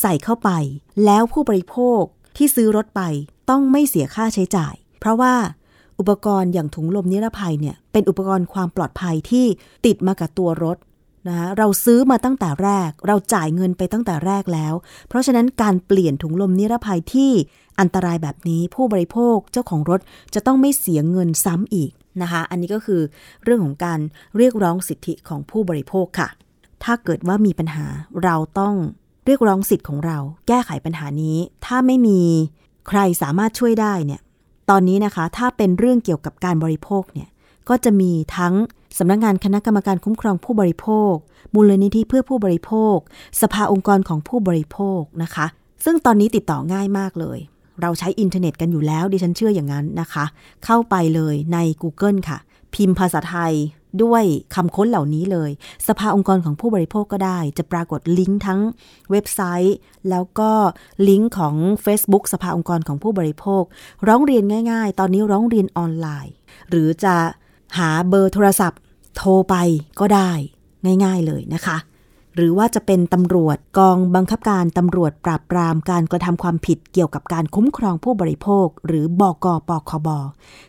[0.00, 0.50] ใส่เข้าไป
[1.04, 2.02] แล้วผู้บริโภค
[2.36, 3.02] ที่ซื้อรถไป
[3.50, 5.34] ต้องไม่เสียค่าใช้จ่าย เพราะว่า
[5.98, 9.46] อุปกรณ์อย่างถุงลมนิรภัยเนี่ยเป็นอุปกรณ์ความปลอดภัยที่
[9.86, 10.76] ติดมากับตัวรถ
[11.26, 14.74] นะเราซื้อมาตั้งแต่แรก เราจ่ายเงินไปตั้งแต่แรกแล้ว
[15.08, 17.30] เพราะฉะนั้นการเปลี่ยนถุงลมนิรภัยที่
[17.80, 20.00] อันตรายแบบนี้ผู้บริโภคเจ้าของรถ
[20.34, 21.90] จะต้องไม่เสียเงินซ้ำอีก
[22.22, 23.00] นะคะ อันนี้ก็คือ
[23.44, 24.00] เรื่องของการ
[24.36, 26.28] เรียกร้องสิทธิของผู้บริโภคค่ะ
[26.84, 27.86] ถ้าเกิดว่ามีปัญหา
[28.24, 28.74] เราต้อง
[29.26, 32.20] เรียกร้องสิทธิ์ของเรา แก้ไขปัญหานี้ ถ้าไม่มี
[32.88, 34.20] ใครสามารถช่วยได้เนี่ย
[34.70, 37.28] ตอนนี้นะคะ ถ้าเป็นเรื่องเกี่ยวกับการบริโภคเนี่ย
[37.68, 38.54] ก็จะมีทั้ง
[38.98, 41.14] สำนักงงานคณะกรรมการคุ้มครองผู้บริโภค
[41.54, 42.96] มูลนิธิเพื่อผู้บริโภค
[43.40, 45.46] สภาองค์กรของผู้บริโภคนะคะ
[45.84, 47.38] ซึ่งตอนนี้ติดต่อง่ายมากเลย
[47.82, 50.24] เราใช้อินเทอร์เน็ตกันอยู่แล้ว ดิฉันเชื่ออย่างนั้นนะคะ
[50.64, 52.38] เข้าไปเลยใน Google ค่ะ
[52.74, 53.54] พิมพ์ภาษาไทย
[54.02, 55.50] ด้วยคำค้นเหล่านี้เลย
[55.88, 58.60] สภาองค์กรของผู้บริโภคก็ได้ จะปรากฏลิงก์ทั้ง
[59.10, 59.76] เว็บไซต์
[60.10, 60.50] แล้วก็
[61.08, 61.54] ลิงก์ของ
[61.84, 63.62] Facebook สภาองค์กรของผู้บริโภค
[64.08, 66.34] ร้องเรียนง่าย ๆ ตอนนี้ร้องเรียนออนไลน์
[66.70, 67.16] หรือจะ
[67.76, 68.80] หาเบอร์โทรศัพท์
[69.16, 69.54] โทรไป
[70.00, 70.30] ก็ได้
[71.04, 71.76] ง่ายๆเลยนะคะ
[72.34, 80.08] หรือว่าจะเป็นตำรวจกองบังคับการตำรวจปราบปรามการกระทำความผิดเกี่ยวกับการคุ้มครองผู้บริโภค หรือบกปคบ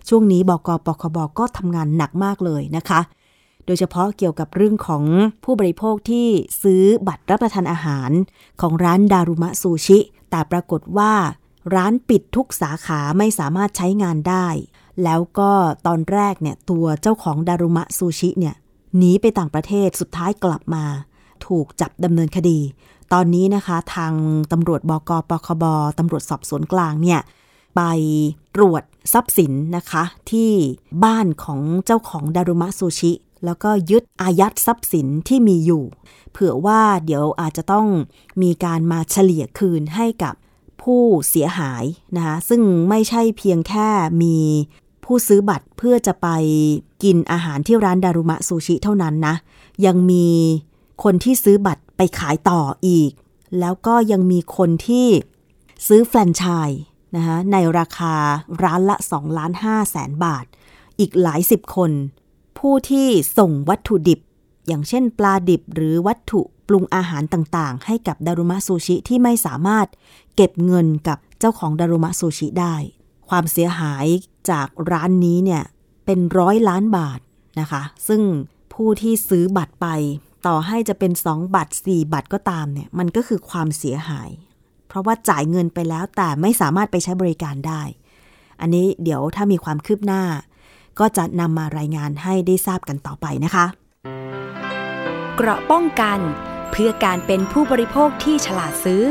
[0.08, 3.00] ช่วงนี้บกปคบก็ทำงานหนักมากเลยนะคะ
[3.66, 5.04] โดยเฉพาะเกี่ยวกับเรื่องของ
[5.44, 6.28] ผู้บริโภคที่
[6.62, 8.12] ซื้อบัตรรับประทานอาหาร
[8.62, 11.14] ของร้านดารุมะซูชิ แต่ปรากฏว่า
[11.76, 14.48] ร้านปิดทุกสาขาไม่สามารถใช้งานได้
[15.04, 15.52] แล้วก็
[15.88, 18.56] ตอนแรกเนี่ยตัวเจ้าของดารุมะซูชิเนี่ย
[18.98, 20.86] หนีไปต่างประเทศสุดท้ายกลับมา
[21.46, 22.60] ถูกจับดำเนินคดี
[23.14, 24.14] ตอนนี้นะคะทาง
[24.52, 25.64] ตำรวจบกปคบ
[26.00, 27.20] ตำรวจสอบสวนกลางเนี่ย
[27.76, 27.82] ไป
[28.56, 30.52] ตรวจทรัพย์สินนะคะ ที่
[31.04, 33.12] บ้านของเจ้าของดารุมะซูชิ
[33.46, 35.84] แล้วก็ยึดอายัดทรัพย์สินที่มีอยู่
[36.32, 37.88] เผื่อว่าเดี๋ยวอาจจะต้อง
[38.42, 40.36] มีการมาเฉลี่ยคืนให้กับ
[40.82, 41.84] ผู้เสียหาย
[42.16, 43.90] นะคะซึ่งไม่ใช่เพียงแค่
[44.22, 44.38] มี
[45.12, 46.28] ผู้ซื้อบัตรเพื่อจะไป
[47.04, 49.36] กินอาหารที่ร้านดารุมะซูชิเท่านั้นนะ
[49.86, 50.28] ยังมี
[51.04, 53.12] คนที่ซื้อบัตรไปขายต่ออีก
[53.60, 55.08] แล้วก็ยังมีคนที่
[55.88, 56.82] ซื้อแฟรนไชส์
[57.16, 58.16] นะคะในราคา
[58.64, 60.46] ร้านละ2ล้าน5แสนบาท
[61.00, 61.92] อีกหลายสิบคน
[62.58, 64.20] ผู้ที่ส่งวัตถุดิบ
[64.68, 69.88] อย่างเช่นปลาดิบหรือวัตถุปรุงอาหารต่างๆ ให้กับดารุมะซูชิที่ไม่สามารถ
[70.36, 72.76] เก็บเงินกับเจ้าของดารุมะซูชิได้
[73.30, 74.06] ความเสียหาย
[74.50, 75.64] จากร้านนี้เนี่ย
[76.06, 77.20] เป็นร้อยล้านบาท
[77.60, 78.22] นะคะ ซึ่ง
[78.74, 79.88] ผู้ที่ซื้อบัตรไป
[80.48, 84.30] ต่อให้จะเป็น 2 บัตร 4 บัตรก็ตามเนี่ยมันก็คือความเสียหาย
[84.88, 87.82] เพราะว่าจ่ายเงินไปแล้วแต่ไม่สามารถไปใช้บริการได้
[88.62, 90.24] อันนี้เดี๋ยวถ้ามีความคืบหน้า
[91.00, 93.66] ก็จะนำมารายงานให้ได้ทราบกันต่อไปนะคะ
[95.36, 96.20] เกราะป้องกัน
[96.72, 99.04] เพื่อการเป็นผู้บริโภคที่ฉลาดซื้อ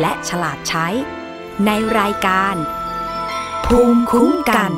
[0.00, 0.86] และฉลาดใช้
[1.66, 2.54] ในรายการ
[3.72, 4.72] ภูมิคุ้มกัน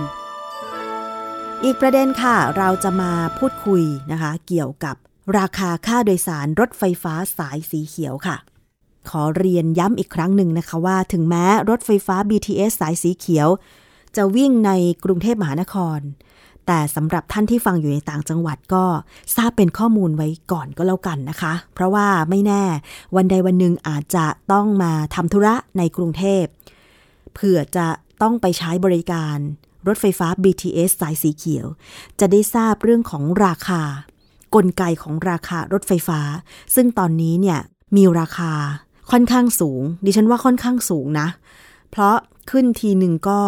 [1.64, 4.96] อีกประเด็นค่ะ เราจะมาพูดคุยนะคะ เกี่ยวกับ
[5.38, 8.36] ราคาค่าโดยสารรถไฟฟ้าสายสีเขียวค่ะ
[9.08, 13.48] ขอเรียนย้ำอีกครั้งหนึ่งนะคะว่า ถึงแม้รถไฟฟ้า BTS สายสีเขียว
[14.16, 14.70] จะวิ่งใน
[15.04, 16.00] กรุงเทพมหานคร
[16.66, 18.84] แต่สำหรับท่านที่ฟังอยู่ในต่างจังหวัดก็
[19.36, 22.62] ทราบเป็นข้อมูลไว้ก่อนก็แล้วกันนะคะ เพราะว่าไม่แน่
[23.16, 26.44] วันใดวันหนึ่งอาจจะต้องมาทำธุระในกรุงเทพ
[27.34, 27.86] เผื่อจะ
[28.22, 29.38] ต้องไปใช้บริการ
[29.86, 31.66] รถไฟฟ้า BTS สายสีเขียว
[32.20, 33.82] จะได้ทราบเรื่องของราคา
[34.54, 36.20] กลไกของราคารถไฟฟ้า
[36.74, 37.58] ซึ่งตอนนี้เนี่ย
[37.96, 38.52] มีราคา
[39.10, 41.28] ค่อนข้างสูง ดิฉันว่าค่อนข้างสูงนะ
[41.90, 42.16] เพราะ
[42.50, 43.40] ขึ้นทีหนึ่งก็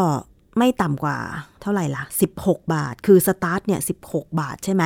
[0.58, 1.18] ไม่ต่ำกว่า
[1.60, 2.02] เท่าไหร่ล่ะ
[2.38, 4.82] 16 บาท คือสตาร์ทเนี่ย16 บาทใช่ไหม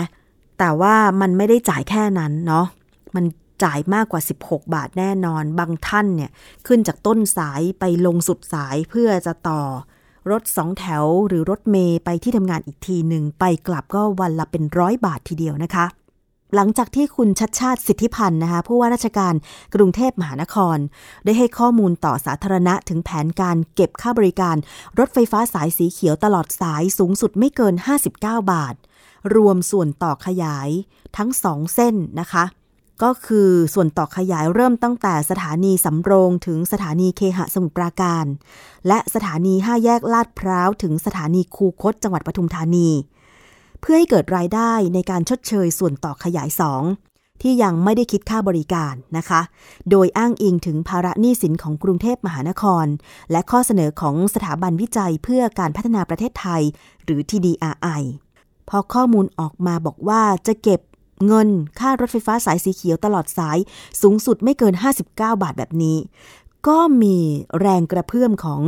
[0.58, 2.66] แต่ว่ามันไม่ได้จ่ายแค่นั้นเนาะ
[3.14, 3.24] มัน
[3.62, 6.30] จ่ายมากกว่า 16 บาทแน่นอน บางท่านเนี่ย
[6.66, 9.62] ขึ้นจากต้นสายไปลงสุดสายเพื่อจะต่อ
[10.30, 15.86] รถสองแถวหรือรถเมย์ไปที่ทำงานอีกทีหนึ่งไปกลับก็วันละเป็นร้อยบาททีเดียวนะคะ
[16.54, 19.34] หลังจากที่คุณชัดชาติสิทธิพันธ์นะคะผู้ว่าราชการ
[19.74, 20.78] กรุงเทพมหานคร
[21.24, 24.56] ได้ให้ข้อมูลต่อสาธารณะถึงแผนการเก็บค่าบริการ
[24.98, 28.74] รถไฟฟ้าสายสีเขียวตลอดสายสูงสุดไม่เกิน 59 บาท
[29.34, 30.68] รวมส่วนต่อขยาย
[31.16, 32.44] ทั้งสองเส้นนะคะ
[33.02, 38.24] ก็คือส่วนต่อขยายเริ่มตั้งแต่สถานีสำโรงถึงสถานีเคหะสมุทรปราการ
[38.88, 42.88] และสถานีห้าแยกลาดพร้าวถึงสถานีคูคตจังหวัดปทุมธานี
[43.80, 46.48] เพื่อให้เกิดรายได้ในการชดเชยส่วนต่อขยาย
[46.94, 49.40] 2ที่ยังไม่ได้คิดค่าบริการนะคะ
[49.90, 52.86] โดยอ้างอิงถึงภาระหนี้สินของกรุงเทพมหานคร
[53.30, 56.62] และข้อเสนอของสถาบันวิจัยเพื่อการพัฒนาประเทศไทย
[57.04, 58.02] หรือ TDRI
[58.68, 60.80] พอข้อมูลออกมาบอกว่าจะเก็บ
[61.26, 61.48] เงิน
[61.78, 63.58] ค่ารถไฟฟ้าสายสีเขียวตลอดสาย
[64.02, 65.96] สูงสุดไม่เกิน 59 บาทแบบนี้
[66.68, 67.16] ก็มี
[67.60, 68.62] แรงกระเพื่อมของ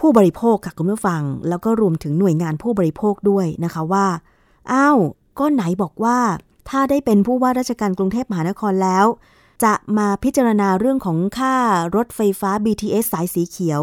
[0.00, 4.06] ผู้บริโภคค่ะคุณผู้ฟัง แล้วก็รวมถึงหน่วยงานผู้บริโภคด้วยนะคะว่า
[4.72, 4.98] อ้าว
[5.38, 6.18] ก็ไหนบอกว่า
[6.68, 9.06] ถ้าได้เป็นผู้ว่าราชการกรุงเทพมหานครแล้ว
[9.64, 11.56] จะมาพิจารณาเรื่องของค่า
[11.96, 13.80] รถไฟฟ้า BTS สายสีเขียว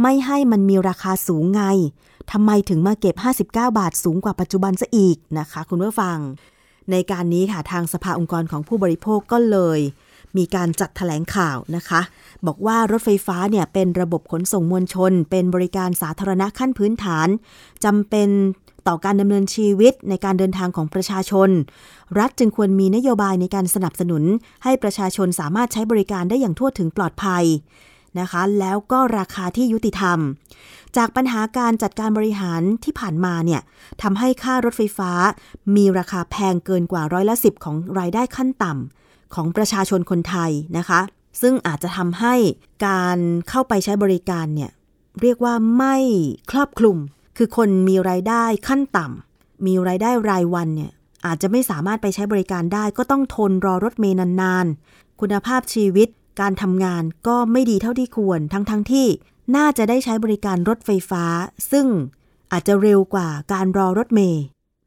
[0.00, 1.62] ไม่ให้มันมีราคาสูงไง
[2.32, 6.18] ทำไมถึงมาเก็บ 59 บาทสูงกว่าปัจจุบันซะอีกนะคะ คุณผู้ฟัง
[6.92, 9.80] ในการนี้ค่ะทางสภาองค์กรของผู้บริโภคก็เลย
[10.36, 12.00] มีการจัดถแถลงข่าวนะคะ
[12.46, 17.28] บอกว่ารถไฟฟ้าเนี่ยเป็นระบบขนส่งมวลชน เป็นบริการสาธารณะขั้นพื้นฐาน
[17.84, 18.28] จำเป็น
[18.88, 21.50] ต่อการดำเนินชีวิตในการเดินทางของประชาชน
[22.18, 24.22] รัฐจึงควรมีนโยบายในการสนับสนุน
[24.64, 27.44] ให้ประชาชนสามารถใช้บริการได้อย่างทั่วถึงปลอดภัย
[28.20, 30.18] นะคะ แล้วก็ราคาที่ยุติธรรม
[30.96, 33.60] จากปัญหาการจัดการบริหารที่ผ่านมาเนี่ย
[34.02, 35.10] ทำให้ค่ารถไฟฟ้า
[35.76, 41.00] มีราคาแพงเกินกว่าร้อยละสิบของรายได้ขั้นต่ำของประชาชนคนไทยนะคะ
[41.40, 42.34] ซึ่งอาจจะทำให้
[42.86, 44.70] การเข้าไปใช้บริการเนี่ย
[45.20, 45.96] เรียกว่าไม่
[46.50, 46.96] ครอบคลุม
[47.36, 50.90] คือคนมีรายได้ขั้นต่ำมีรายได้รายวันเนี่ย
[51.26, 56.08] อาจจะไม่สามารถไปใช้บริการได้ก็ต้องทนรอรถเมย์นานๆ คุณภาพชีวิต
[56.40, 59.06] การทำงานก็ไม่ดีเท่าที่ควร ทั้งๆทที่
[59.56, 61.24] น่าจะได้ใช้บริการรถไฟฟ้า
[61.70, 61.86] ซึ่ง
[62.52, 64.44] อาจจะเร็วกว่าการรอรถเมย์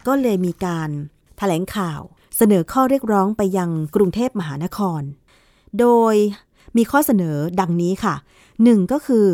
[0.07, 1.99] ก็เลยมีการถแถลงข่าว
[2.37, 5.01] เสนอข้อเรียกร้องไปยังกรุงเทพมหานคร
[5.79, 6.15] โดย
[6.77, 8.15] มีข้อเสนอดังนี้ค่ะ
[8.53, 8.91] 1.
[8.91, 9.25] ก็คือ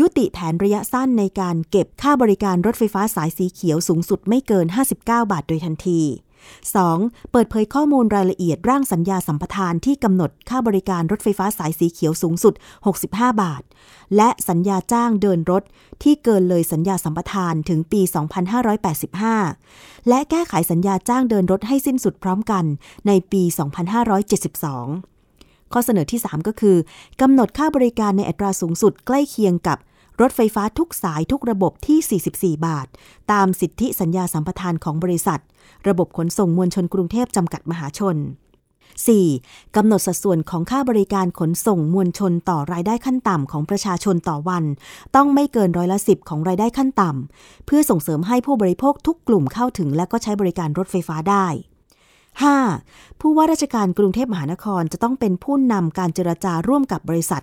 [0.00, 6.00] ยุติแผนระยะสั้นในการเก็บค่าบริการรถไฟฟ้าสายสีเขียวสูงสุดไม่เกิน 59 บาทโดยทันที
[6.54, 7.32] 2.
[7.32, 12.54] เปิดเผยข้อมูลรายละเอียดร่างสัญญาสัมปทานที่กำหนดค่าบริการรถไฟฟ้าสายสีเขียวสูงสุด
[12.96, 13.62] 65 บาท
[14.16, 15.62] และสัญญาจ้างเดินรถ
[16.02, 18.00] ที่เกินเลยสัญญาสัมปทานถึงปี
[19.24, 22.64] 2585 และแก้ไขสัญญาจ้างเดินรถให้สิ้นสุดพร้อมกัน
[23.06, 26.76] ในปี 2572ข้อเสนอที่ 3 ก็คือ
[27.20, 29.78] กำหนดค่าบริการในอัตราสูงสุดใกล้เคียงกับ
[30.20, 32.86] รถไฟฟ้าทุกสายทุกระบบที่ 44 บาท
[33.32, 35.40] ตามสิทธิสัญญาสัมปทานของบริษัท
[35.88, 38.16] ระบบขนส่งมวลชนกรุงเทพจำกัดมหาชน
[38.96, 39.76] 4.
[39.76, 44.64] กำหนดสัดส่วนของค่าบริการขนส่งมวลชนต่อรายได้ขั้นต่ำของประชาชนต่อวัน
[45.16, 51.46] ต้องไม่เกินร้อยละสิบของรายได้ขั้นต่ำ เพื่อส่งเสริมให้ผู้บริโภคทุกกลุ่มเข้าถึงและก็ใช้บริการรถไฟฟ้าได้
[52.44, 53.20] 5.
[53.20, 57.42] ผู้ว่าราชการกรุงเทพมหานครจะต้องเป็นผู้นำการเจรจาร่วมกับบริษัท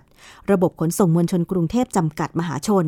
[0.50, 2.86] ระบบขนส่งมวลชนกรุงเทพจำกัดมหาชน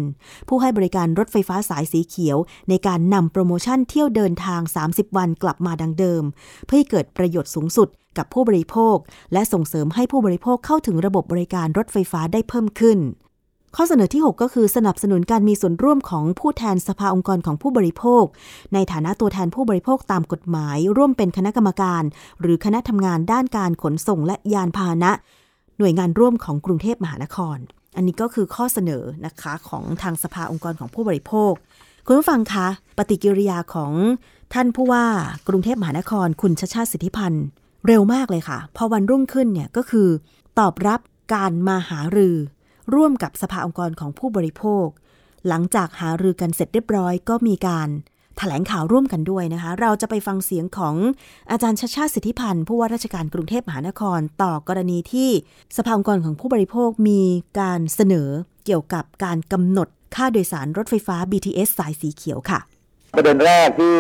[0.49, 2.39] ผู้ให้บริการรถไฟฟ้าสายสีเขียว
[2.69, 6.23] ในการนำโปรโมชั่นเที่ยวเดินทาง 30 วันกลับมาดังเดิม
[6.67, 7.89] เพื่อให้เกิดประโยชน์สูงสุด
[8.19, 8.97] กับผู้บริโภค
[9.33, 12.99] และส่งเสริมให้ผู้บริโภคเข้าถึงระบบบริการรถไฟฟ้าได้เพิ่มขึ้น
[13.75, 18.25] ข้อเสนอที่ 6 ก็คือสนับสนุนการมีส่วนร่วมของผู้แทนสภาองค์กรของผู้บริโภค
[18.75, 22.03] ในฐานะตัวแทนผู้บริโภคตามกฎหมาย ร่วมเป็นคณะกรรมการ
[22.41, 25.13] หรือคณะทำงานด้านการขนส่งและยานพาหนะ
[25.79, 27.57] หน่วยงานร่วมของกรุงเทพมหานคร
[27.97, 31.53] อันนี้ก็คือข้อเสนอนะคะของทางสภาองค์กรของผู้บริโภค
[32.07, 32.67] คุณผู้ฟังคะ
[32.99, 33.93] ปฏิกิริยาของ
[34.55, 35.07] ท่านผู้ว่า
[35.49, 37.45] กรุงเทพมหานคร คุณชาชาติสิทธิพันธ์
[37.87, 40.09] เร็วมากเลยค่ะ พอวันรุ่งขึ้นเนี่ยก็คือ
[40.59, 41.01] ตอบรับ
[41.35, 42.37] การมาหารือ
[42.95, 44.87] ร่วมกับสภาองค์กรของผู้บริโภค
[45.49, 50.95] หลังจากหารือกันเสร็จเรียบร้อยก็มีการถแถลงข่าวร่วมกันด้วยนะคะ เราจะไปฟังเสียงของ
[51.51, 55.31] อาจารย์ชาชาสิทธิพันธ์ผู้ว่าราชการกรุงเทพมหานคร ต่อกรณีที่
[55.77, 57.23] สภาองค์กรของผู้บริโภคมี
[57.61, 58.29] การเสนอ
[58.65, 62.61] เกี่ยวกับการกำหนดค่าโดยสารรถไฟฟ้า BTS สายสีเขียวค่ะ
[63.17, 63.97] ประเด็นแรกที่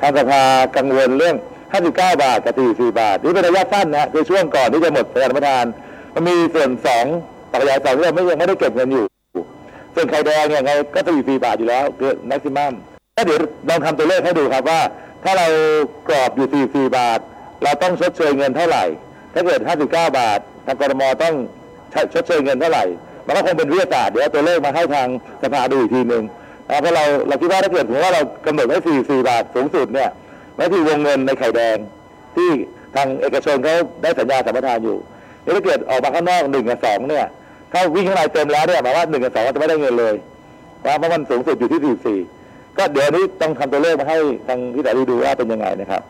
[0.00, 0.42] ทางสภา
[0.76, 1.36] กังวลเรื่อง
[1.78, 1.90] 59
[2.22, 5.64] บาทกับ 44 บาท นี่เป็นระยะสั้นนะคือช่วงก่อนที่จะหมดการประทาน
[6.14, 6.70] มันมีส่วน
[7.08, 9.04] 2 จักรยานสองเรื่องไม่ยังไม่ได้เก็บเงินอยู่
[9.94, 12.72] ส่วนไข่แดงยังไงก็จะอยู่ฟรีบาทอยู่แล้วคือแม็กซิมัม
[13.16, 14.80] ก็เดี๋ยวลองทำตัวเลขให้ดูครับว่า
[15.24, 15.46] ถ้าเรา
[16.08, 17.18] กรอบอยู่ 44 บาท
[17.62, 18.84] เราต้องชดเชยเงินเท่าไหร่
[19.34, 21.34] ถ้าเกิด 59 บาททางกรมต้อง
[22.14, 22.84] ชดเชยเงินเท่าไหร่
[23.26, 25.08] มันก็คงเป็นวิทยาศาสตร์เดี๋ยวตัวเลขมาให้ทาง
[25.42, 26.24] สภาดูอีกทีหนึ่ง
[26.66, 30.10] เพราะเราเราคิดว่าถ้าเกิดถึงว่าเรากำหนดไว้ 44 บาทสูงสุดเนี่ย
[30.56, 31.76] ไม่นคือวงเงินในไข่แดง
[32.36, 32.50] ที่
[32.94, 34.98] ทางเอกชนเขาได้สัญญาสัมปทานอยู่
[35.44, 37.26] ถ้าเกิดออกมาข้างนอกหนึ่งกับสองเนี่ย
[37.72, 40.14] ถ้าวิ่งข้างในเต็มแล้วเนี่ยหมายว่าหนึ่งกับสองจะไม่ได้เงินเลย
[40.86, 41.80] นะเพราะมันสูงสุดอยู่ที่
[42.30, 46.02] 44ก็เดี๋ยวนี้ต้องทำตัวเลขมาให้ทางพี่แต่ดูดูว่าเป็นยังไงนะครับ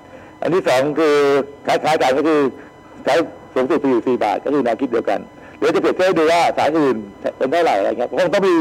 [0.42, 1.14] อันที่สองคือ
[1.66, 2.40] คล้ายๆกันก็คือ
[3.04, 3.14] ใช้
[3.54, 5.20] สูงสุด44บาทก็คือแนวคิดเดียวกัน
[5.58, 6.96] เดี๋ยวจะเปรียบเทียบดูว่าสายอื่น
[7.38, 8.54] เป็นเท่าไหร่อะไรเงี้ยคงต้องมี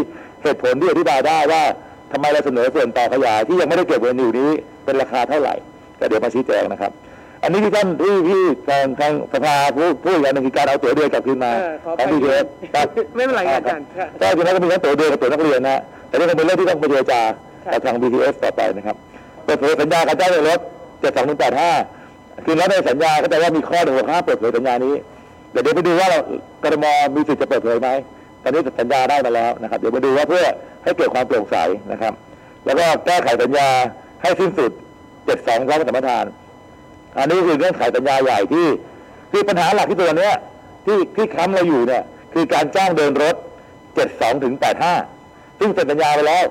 [0.43, 1.63] เหตุผลที่อธิบายได้ว่า
[2.11, 4.51] ทำไมเราเสนอส่วนต่อขยายที่ยังไม่ได้เก็บเงินอยู่นี้
[4.85, 5.55] เป็นราคาเท่าไหร่
[5.99, 6.91] ก็เดี๋ยวมาชี้แจงนะครับ
[7.43, 12.45] อันนี้ที่ท่านที่ที่ทางทางสภาพูดพูดอย่างหนึ่งคือการเอาตั๋วเดือนกลับคืนมาเออขอของไปพีเอส
[13.15, 17.21] ไม่เป็นไรครับอาจารย์ครับก็จริงๆแล้วก็มีทั้งตั๋วเดือนกับตั๋วนักเรียนนะแต่นี่คงเป็นเรื่องที่ต้องไปเจรจา
[17.71, 18.95] กับทาง BTS ต่อไปนะครับ
[19.45, 20.59] เปิดเผยสัญญาการจ้างเดินรถ
[21.71, 24.93] 7285คือแล้วในสัญญาก็แปลว่ามีข้อหนึ่งห้ามเปิดเผยสัญญานี้
[25.51, 26.19] เดี๋ยวเดี๋ยวไปดูว่าเรา
[26.63, 27.89] กรมมีสิทธิ์จะเปิดเผยไหม
[28.43, 30.45] ตอนนี้สัญญาได้มาแล้วนะครับ เดี๋ยวมาดูว่าเพื่อ
[30.83, 31.55] ให้เกิดความโปร่งใส
[31.91, 32.13] นะครับ
[32.65, 33.67] แล้วก็แก้ไขสัญญา
[34.21, 34.71] ให้สิ้นสุด
[35.19, 36.25] 72พร้อมสัมปทาน
[37.17, 38.67] อันนี้คือเงื่อนไขสัญญาใหญ่ที่
[39.31, 40.35] คือปัญหาหลักที่ตัวเนี้ย
[40.85, 43.35] ที่ที่ค้ำเราอยู่เนี่ย คือการจ้างเดินรถ
[43.89, 44.53] 72ถึง
[45.05, 46.45] 85 ซึ่งเซ็นสัญญาไปแล้ว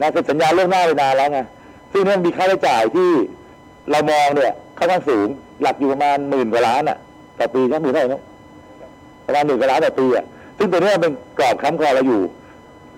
[0.00, 1.38] นะเซ็นสัญญาล่วงหน้าไปนานแล้วไง
[1.92, 3.10] ซึ่งเนี่ยมีค่าใช้จ่ายที่
[3.90, 5.28] เรามองเนี่ยค่อนข้างสูง
[5.62, 6.98] หลักอยู่ประมาณหมื่นกว่าล้านอะ
[7.38, 8.22] ต่อปีใช่หมื่นเท่าไหร่นะ
[9.26, 10.24] ประมาณหมื่นกว่าล้านต่อปีอะ
[10.58, 12.22] ซึ่งตัวเนี้ยเป็นกรอบค้ำคอเราอยู่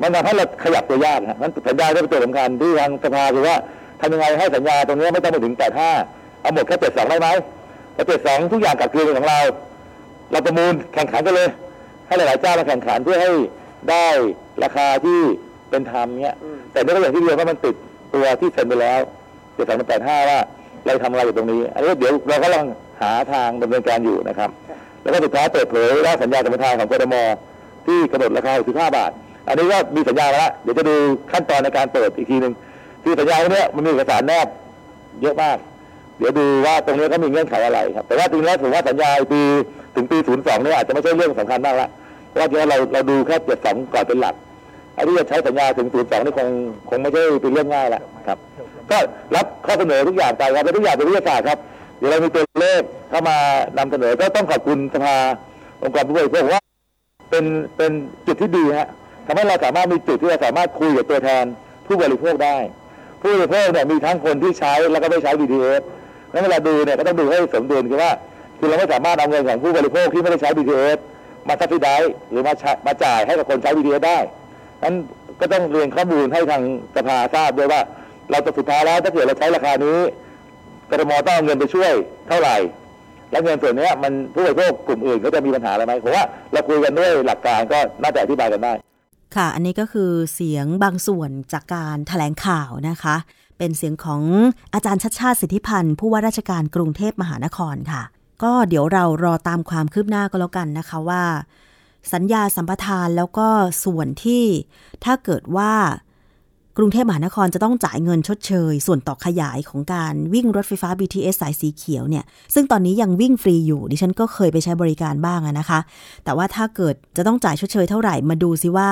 [0.01, 3.57] มันทำให้เราขยับตัวยากนะมันสัญญาได้เป็นตัวสำคัญที่ทางสภาคือว่า
[4.01, 5.55] ทำยังไงให้สัญญาตรงนี้ไม่ต้องไปถึง
[5.93, 7.29] 85 เอาหมดแค่72ได้ไหม
[7.95, 9.41] แต่72ทุกอย่างกลับคืนเป็นของเรา
[10.31, 11.49] เราประมูลแข่งขันกันเลย
[12.07, 13.31] ให้หลายๆเจ้ามาแข่งขันเพื่อให้
[13.91, 14.07] ได้
[14.65, 15.21] ราคาที่
[15.71, 16.37] เป็นธรรมเนี้ย
[16.73, 17.75] แต่นี่ก็อย่างที่เรียนว่ามันติด
[18.15, 19.01] ตัวที่เซ็นไปแล้ว
[19.55, 20.39] เจ็ดสองแปดห้าว่า
[20.85, 22.65] เราทำอะไรอยู่ตรงนี้ อันนี้เดี๋ยวเราก็กำลัง
[23.03, 24.51] หาทางดำเนินการอยู่นะครับ
[25.03, 27.17] แล้วก็สุดท้ายเปิดเผยว่าสัญญาสัมปทานของกรม
[27.87, 29.11] ที่กำหนดราคา65บาท
[29.49, 30.95] อันนี้ก็มีสัญญามาแล้ว เดี๋ยวจะดู
[31.33, 32.53] ขั้นตอนในการเปิดอีกทีหนึ่ง
[33.05, 34.47] คือสัญญาเนี้ยมันมีเอกสารแนบ
[35.23, 35.57] เยอะมาก
[36.19, 39.41] เดี๋ยวดูว่าตรงนี้เขามีเงื่อนไขอะไรครับ แต่ว่าจริงๆแล้วผมว่าสัญญาปี
[39.95, 41.89] ถึงปี 02เนี่ยอาจจะไม่ใช่เรื่องสำคัญมากละ
[42.29, 44.35] เพราะว่าจริงๆเราเราดูแค่72ก่อนเป็นหลัก
[44.97, 46.49] อันที่จะใช้สัญญาถึง 02 นี่คง
[46.91, 48.39] คงไม่ใช่เป็นเรื่องง่ายละครับ
[48.91, 48.99] ก็
[49.37, 51.59] รับข้อเสนอทุกอย่างไปครับและทุกอย่างเป็นวิทยาศาสตร์ครับ
[51.99, 53.37] เดี๋ยวเรามีตัวเลขเข้ามา
[53.79, 55.17] นำเสนอ ก็ต้องขอบคุณสภา
[55.83, 56.63] องค์กรผู้บริโภคว่า
[57.31, 57.45] เป็น
[57.77, 57.91] เป็น
[58.27, 58.89] จุดที่ดีฮะ
[59.27, 61.45] ทำให้เราสามารถมีจุดที่เราสามารถคุยกับตัวแทน
[61.87, 62.57] ผู้บริโภคได้
[63.21, 65.83] ผู้บริโภคเนี่ยมีทั้งคนที่ใช้แล้วก็ไม่ใช้ BTS
[66.35, 68.11] แล้วเวลาดูเนี่ยก็ต้องดูให้สมดุลคือว่า
[68.59, 70.99] คือเราไม่สามารถเอาเงินของผู้บริโภคที่ไม่ได้ใช้ BTS
[71.49, 71.97] มาซับซิได้
[72.31, 74.19] หรือมาใช้มาจ่ายให้กับคนใช้ BTS ได้
[74.83, 74.95] นั้น
[75.41, 76.63] ก็ต้องเรียนข้อมูลให้ทาง
[76.97, 77.81] สภาทราบด้วยว่า
[78.31, 79.99] เราจะสุดท้ายแล้วถ้าเกิดเราใช้ราคานี้
[80.91, 81.93] กรมต้องเอาเงินไปช่วย
[82.29, 82.57] เท่าไหร่
[83.31, 88.73] แล้วเงินส่วนเนี้ยมันผู้บริโภคกลุ่มอื่นเขาจะมีปัญหาอะไรไหมผมว่าเราคุยกันด้วยหลักการก็น่าจะอธิบายกันได้
[89.37, 93.17] ค่ะ อันนี้ก็คือเสียงบางส่วนจากการถแถลงข่าวนะคะ
[93.59, 94.23] เป็นเสียงของ
[94.75, 98.03] อาจารย์ชัดชาติสิทธิพันธ์ผู้ว่าราชการกรุงเทพมหานครค่ะ
[98.43, 101.25] ก็เดี๋ยวเรารอตามความคืบหน้าก็แล้วกันนะคะว่า
[102.13, 103.49] สัญญาสัมปทานแล้วก็
[103.85, 104.45] ส่วนที่
[105.05, 105.73] ถ้าเกิดว่า
[106.79, 115.81] กรุงเทพมหานครจะต้องจ่ายเงินชดเชย ส่วนต่อขยายของการวิ่งรถไฟฟ้า BTS สายสีเขียวเนี่ย ซึ่งตอนนี้ยังวิ่งฟรีอยู่ ดิฉันก็เคยไปใช้บริการบ้างนะคะ
[116.25, 118.91] แต่ว่าถ้าเกิดจะต้องจ่ายชดเชยเท่าไหร่มาดูซิว่า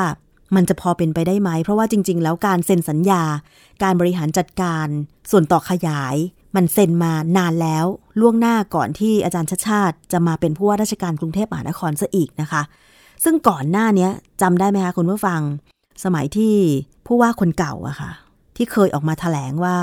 [0.56, 3.22] มันจะพอเป็นไปได้ไหม เพราะว่าจริง ๆ แล้วการเซ็นสัญญา
[3.82, 4.86] การบริหารจัดการ
[5.30, 6.16] ส่วนต่อขยาย
[6.56, 7.86] มันเซ็นมานานแล้ว
[8.20, 12.62] ล่วงหน้าก่อนที่อาจารย์ชาติชาติ จะมาเป็นผู้ว่าราชการกรุงเทพมหานครซะอีกนะคะ
[13.24, 14.08] ซึ่งก่อนหน้านี้
[14.42, 15.40] จำได้ไหมคะคุณผู้ฟัง
[16.04, 16.54] สมัยที่
[17.06, 18.10] ผู้ว่าคนเก่าอะค่ะ
[18.56, 19.78] ที่เคยออกมาถแถลงว่า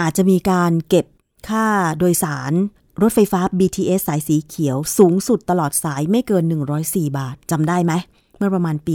[0.00, 1.06] อาจจะมีการเก็บ
[1.48, 1.66] ค่า
[1.98, 2.52] โดยสาร
[3.02, 6.44] รถไฟฟ้า BTS สายสีเขียวสูงสุดตลอดสายไม่เกิน
[6.80, 7.92] 104 บาทจำได้ไหม
[8.38, 8.94] เมื่อประมาณปี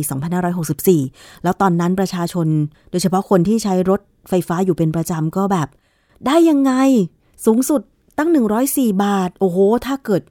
[0.71, 2.47] 2564 แล้วตอนนั้นประชาชน
[2.91, 5.67] โดยเฉพาะคนที่ใช้รถไฟฟ้าอยู่เป็นประจำก็แบบ
[6.25, 6.71] ได้ยังไง
[7.45, 7.81] สูงสุด
[8.17, 8.29] ตั้ง
[8.67, 10.21] 104 บาท โอ้โห ถ้าเกิด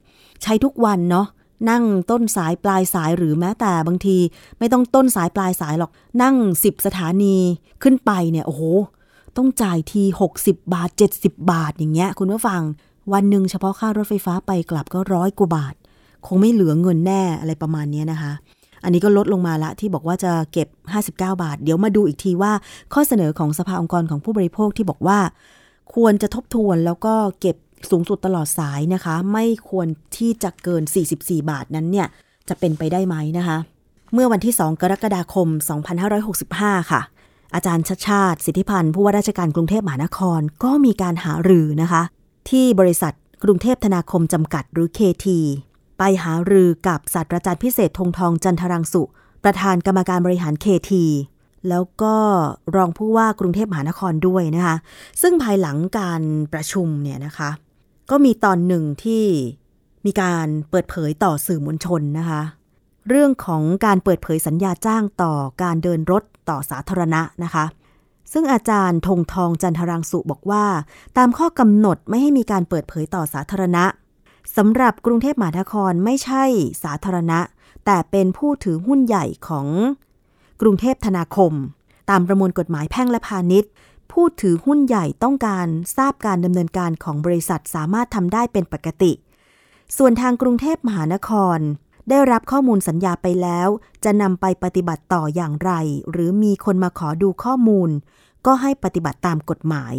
[0.43, 1.27] ใช้ทุกวันเนาะ
[1.69, 4.17] นั่งต้นสายปลายสายหรือแม้แต่บางที
[4.59, 7.35] ไม่ต้องต้นสายปลายสายหรอก นั่ง 10 สถานี
[7.83, 8.63] ขึ้นไปเนี่ย โอ้โห
[9.37, 10.03] ต้องจ่ายที
[10.37, 12.61] 60 บาท 70 บาทอย่างเงี้ย คุณผู้ฟัง
[13.13, 15.75] วันหนึ่งเฉพาะค่ารถไฟฟ้าไปกลับก็ร้อยกว่าบาท
[16.27, 18.33] คงไม่เหลือเงินแน่อะไรประมาณนี้นะคะ
[18.83, 22.51] อันนี้ก็ลดลงมาละที่บอกว่าจะเก็บ 59 บาท เดี๋ยวมาดูอีกทีว่า
[22.93, 25.19] ข้อเสนอของสภาองค์กรของผู้บริโภคที่บอกว่า
[25.95, 27.55] ควรจะทบทวนแล้วก็เก็บ
[27.89, 30.83] สูงสุดตลอดสายนะคะ ไม่ควรที่จะเกิน
[31.15, 32.07] 44 บาทนั้นเนี่ย
[32.49, 33.57] จะเป็นไปได้ไหมนะคะ
[34.13, 35.47] เมื่อวันที่ 2 กรกฎาคม
[36.19, 37.01] 2565 ค่ะ
[37.55, 42.01] อาจารย์ชัดชาติ สิทธิพันธ์ผู้ว่าราชการกรุงเทพมหานครก็มีการหารือนะคะ
[42.49, 43.13] ที่บริษัท
[43.43, 45.27] กรุงเทพธนาคมจำกัดหรือ KT
[46.03, 49.03] ไปหารือกับศาสตราจารย์พิเศษธงทองจันทรังสุ
[49.43, 50.91] ประธานกรรมการบริหาร KT
[51.69, 52.15] แล้วก็
[52.75, 54.75] รองผู้ว่ากรุงเทพมหานครด้วยนะคะ
[55.21, 56.21] ซึ่งภายหลังการ
[56.53, 57.49] ประชุมเนี่ยนะคะ
[58.09, 59.25] ก็มีตอนหนึ่งที่
[60.05, 62.41] มีการเปิดเผยต่อสื่อมวลชนนะคะ
[63.09, 65.33] เรื่องของการเปิดเผยสัญญาจ้างต่อ
[65.63, 67.65] การเดินรถต่อสาธารณะนะคะ
[68.33, 70.65] ซึ่งอาจารย์ธงทองจันทรังสุบอกว่า
[71.17, 73.85] ตามข้อกำหนดไม่ให้มีการเปิดเผยต่อสาธารณะ
[74.57, 76.43] สำหรับกรุงเทพมหานครไม่ใช่
[76.83, 77.39] สาธารณะ
[77.85, 79.67] แต่เป็นผู้ถือหุ้นใหญ่ของ
[80.61, 81.53] กรุงเทพธนาคม
[82.09, 83.71] ตามประมวลกฎหมายแพ่งและพาณิชย์
[84.11, 89.11] ผู้ถือหุ้นใหญ่ต้องการทราบการดำเนินการของบริษัทสามารถทำได้เป็นปกติ
[89.97, 91.59] ส่วนทางกรุงเทพมหานคร
[92.09, 93.67] ได้รับข้อมูลสัญญาไปแล้ว
[94.03, 95.71] จะนำไปปฏิบัติต่ออย่างไร
[96.11, 97.89] หรือมีคนมาขอดูข้อมูล
[98.45, 99.95] ก็ให้ปฏิบัติตามกฎหมาย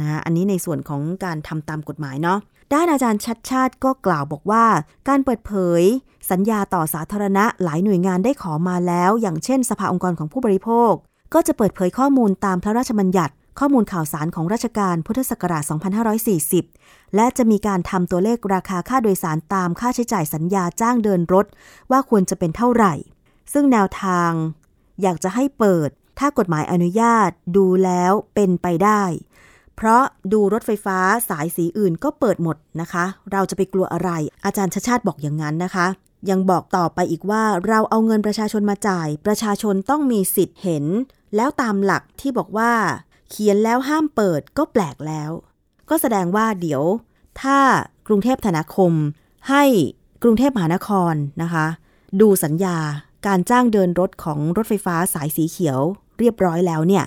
[0.00, 2.38] นะอันนี้ในส่วนของการทำตามกฎหมายเนาะ
[2.72, 4.64] ด้านอาจารย์ชัดชาติก็กล่าวบอกว่า
[5.08, 5.82] การเปิดเผย
[6.30, 10.92] สัญญาต่อสาธารณะหลายหน่วยงานได้ขอมาแล้ว อย่างเช่น สภาองค์กรของผู้บริโภค
[11.34, 15.62] ก็จะเปิดเผยข้อมูลตามพระราชบัญญัติ ข้อมูลข่าวสารของราชการพุทธศักราช
[16.38, 21.46] 2540 และจะมีการทำตัวเลขราคาค่าโดยสารตามค่าใช้จ่ายสัญญาจ้างเดินรถ
[21.90, 22.94] ว่าควรจะเป็นเท่าไหร่
[23.52, 24.30] ซึ่งแนวทาง
[25.02, 29.02] อยากจะให้เปิด ถ้ากฎหมายอนุญาตดูแล้วเป็นไปได้
[29.76, 34.10] เพราะดูรถไฟฟ้าสายสีอื่นก็เปิดหมดนะคะ เราจะไปกลัวอะไร
[34.44, 35.86] อาจารย์ชาชาติบอกอย่างนั้นนะคะ
[36.30, 40.84] ยังบอกต่อไปอีกว่าเราเอาเงินประชาชนมาจ่าย ประชาชนต้องมีสิทธิ์เห็น
[41.36, 42.72] แล้วตามหลักที่บอกว่า
[43.30, 45.30] เขียนแล้วห้ามเปิดก็แปลกแล้ว
[45.90, 46.82] ก็แสดงว่าเดี๋ยว
[47.40, 47.58] ถ้า
[48.06, 48.92] กรุงเทพธนาคม
[49.50, 49.64] ให้
[50.22, 51.66] กรุงเทพมหานครนะคะ
[52.20, 52.78] ดูสัญญา
[53.26, 55.80] การจ้างเดินรถของรถไฟฟ้าสายสีเขียว
[56.18, 57.04] เรียบร้อยแล้วเนี่ย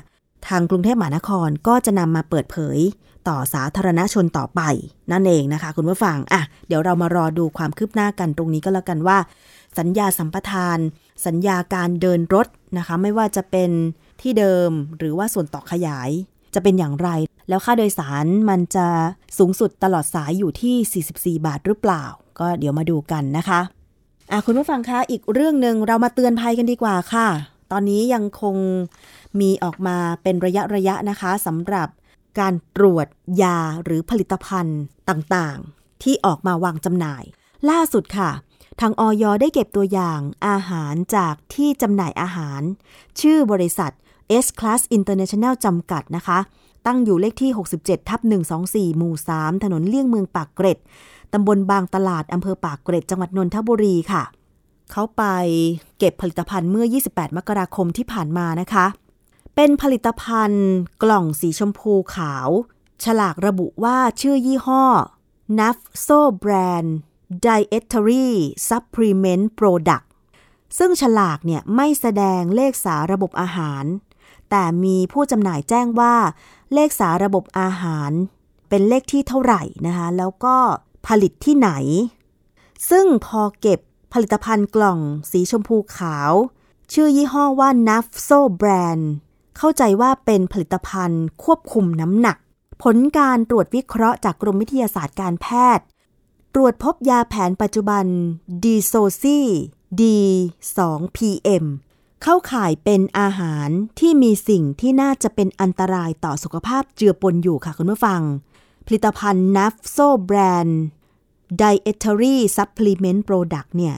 [0.50, 2.80] ทางกรุงเทพมหานครก็จะนำมาเปิดเผย
[3.28, 4.62] ต่อสาธารณชนต่อไป
[5.12, 9.18] นั่นเองนะคะ คุณผู้ฟังอะเดี๋ยวเรามารอดูความคืบหน้ากันตรงนี้ก็แล้วกันว่า
[9.78, 10.78] สัญญาสัมปทาน
[11.26, 13.72] สัญญาการเดินรถนะคะ ไม่ว่าจะเป็น
[14.22, 16.10] ที่เดิมหรือว่าส่วนต่อขยาย
[16.54, 17.10] จะเป็นอย่างไร
[17.50, 18.88] แล้วค่าโดยสารมันจะ
[19.38, 22.04] สูงสุดตลอดสายอยู่ที่ 44 บาทหรือเปล่า
[22.40, 23.60] ก็เดี๋ยวมาดูกันนะคะ
[24.32, 27.28] อะคุณผู้ฟังคะอีกเรื่องหนึ่งเรามาเตือนภัยกันดีกว่าค่ะ
[27.72, 28.56] ตอนนี้ยังคง
[29.40, 31.88] มีออกมาเป็นระยะระยะนะคะสำหรับ
[32.40, 33.08] การตรวจ
[33.44, 37.24] ยาหรือผลิตภัณฑ์ต่างๆ ที่ออกมาวางจำหน่าย
[37.70, 38.32] ล่าสุดค่ะ
[38.82, 42.62] ทางออยได้เก็บตัวอย่างอาหารจากที่จำหน่ายอาหาร
[43.22, 43.92] ชื่อบริษัท
[44.46, 46.40] S Class International จำกัดนะคะ
[46.86, 48.20] ตั้งอยู่เลขที่ 67 ทับ
[48.60, 50.80] 124 หมู่ 3 ถนนเลี่ยงเมืองปากเกร็ด
[51.34, 54.24] ตำบลบางตลาด อำเภอปากเกร็ด จังหวัดนนทบุรีค่ะ
[54.92, 55.24] เขาไป
[55.98, 58.86] เก็บผลิตภัณฑ์เมื่อ 28 มกราคมที่ผ่านมานะคะ
[59.56, 60.68] เป็นผลิตภัณฑ์
[61.04, 62.50] กล่องสีชมพูขาว
[63.04, 64.86] ฉลากระบุว่าชื่อยี่ห้อ
[65.60, 66.90] NAFSO Brand
[67.46, 68.28] Dietary
[68.70, 70.06] Supplement Product
[70.78, 73.84] ซึ่งฉลากเนี่ยไม่แสดงเลขสาระบบอาหาร
[74.50, 76.16] แต่มีผู้จำหน่ายแจ้งว่า
[76.74, 78.12] เลขสาระบบอาหาร
[78.70, 80.56] เป็นเลขที่เท่าไหร่นะคะ แล้วก็
[81.08, 81.72] ผลิตที่ไหน
[82.90, 83.80] ซึ่งพอเก็บ
[84.14, 85.00] ผลิตภัณฑ์กล่อง
[85.32, 86.32] สีชมพูขาว
[86.94, 89.04] ชื่อยี่ห้อว่า NAFSO Brand
[89.58, 92.38] เข้าใจว่าเป็นผลิตภัณฑ์ควบคุมน้ำหนัก
[92.84, 95.86] ผลการตรวจวิเคราะห์จากกรมวิทยาศาสตร์การแพทย์
[96.54, 98.06] ตรวจพบยาแผนปัจจุบัน
[98.64, 99.40] ดีโซซี
[100.02, 100.20] ดี
[100.68, 101.66] 2 PM
[102.24, 108.22] เข้าข่ายเป็นอาหารที่มีสิ่งที่น่าจะเป็นอันตรายต่อสุขภาพเจือปนอยู่ค่ะคุณผู้ฟัง
[108.86, 110.74] ผลิตภัณฑ์ NAFSO Brand
[111.62, 113.96] Dietary Supplement Product เนี่ย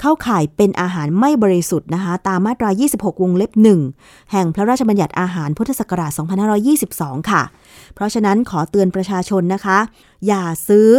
[0.00, 3.52] เข้าข่ายเป็นอาหารไม่บริสุทธิ์นะคะ ตามมาตรา 26 วงเล็บ
[3.92, 6.12] 1 แห่งพระราชบัญญัติอาหารพุทธศักราช
[6.70, 7.42] 2522 ค่ะ
[7.94, 9.78] เพราะฉะนั้นขอเตือนประชาชนนะคะ
[10.26, 10.90] อย่าซื้อ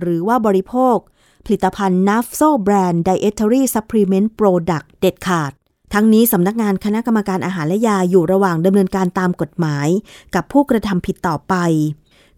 [0.00, 0.96] หรือว่าบริโภค
[1.44, 5.52] ผลิตภัณฑ์ NAFSO Brand Dietary Supplement Product เด็ดขาด
[5.94, 9.88] ทั้งนี้สำนักงานคณะกรรมการอาหารและยาอยู่ระหว่างดำเนินการตามกฎหมาย
[10.34, 11.54] กับผู้กระทำผิดต่อไป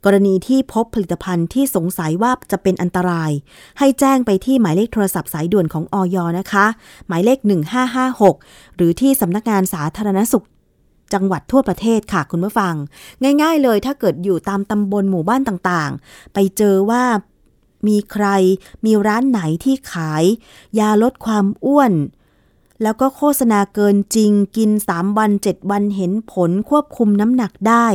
[0.04, 3.30] กรณีที่พบผลิตภัณฑ์ที่สงสัยว่าจะเป็นอันตราย
[3.78, 6.66] ให้แจ้งไปที่หมายเลขโทรศัพท์สายด่วนของอยนะคะ
[7.06, 7.38] หมายเลข
[8.08, 10.44] 1556 หรือที่สำนักงานสาธารณสุข
[11.14, 12.74] จังหวัดทั่วประเทศค่ะคุณผู้ฟัง
[13.42, 17.04] ง่าย ๆ เลยถ้าเกิดอยู่ตามตำบลหมู่บ้านต่างๆ ไปเจอว่า
[17.88, 18.26] มีใคร
[18.84, 20.24] มีร้านไหนที่ขาย
[20.78, 21.92] ยาลดความอ้วน
[22.82, 27.86] แล้วก็โฆษณาเกินจริงกิน 3 วัน 7 วันเห็นผลควบคุมน้ำหนักได้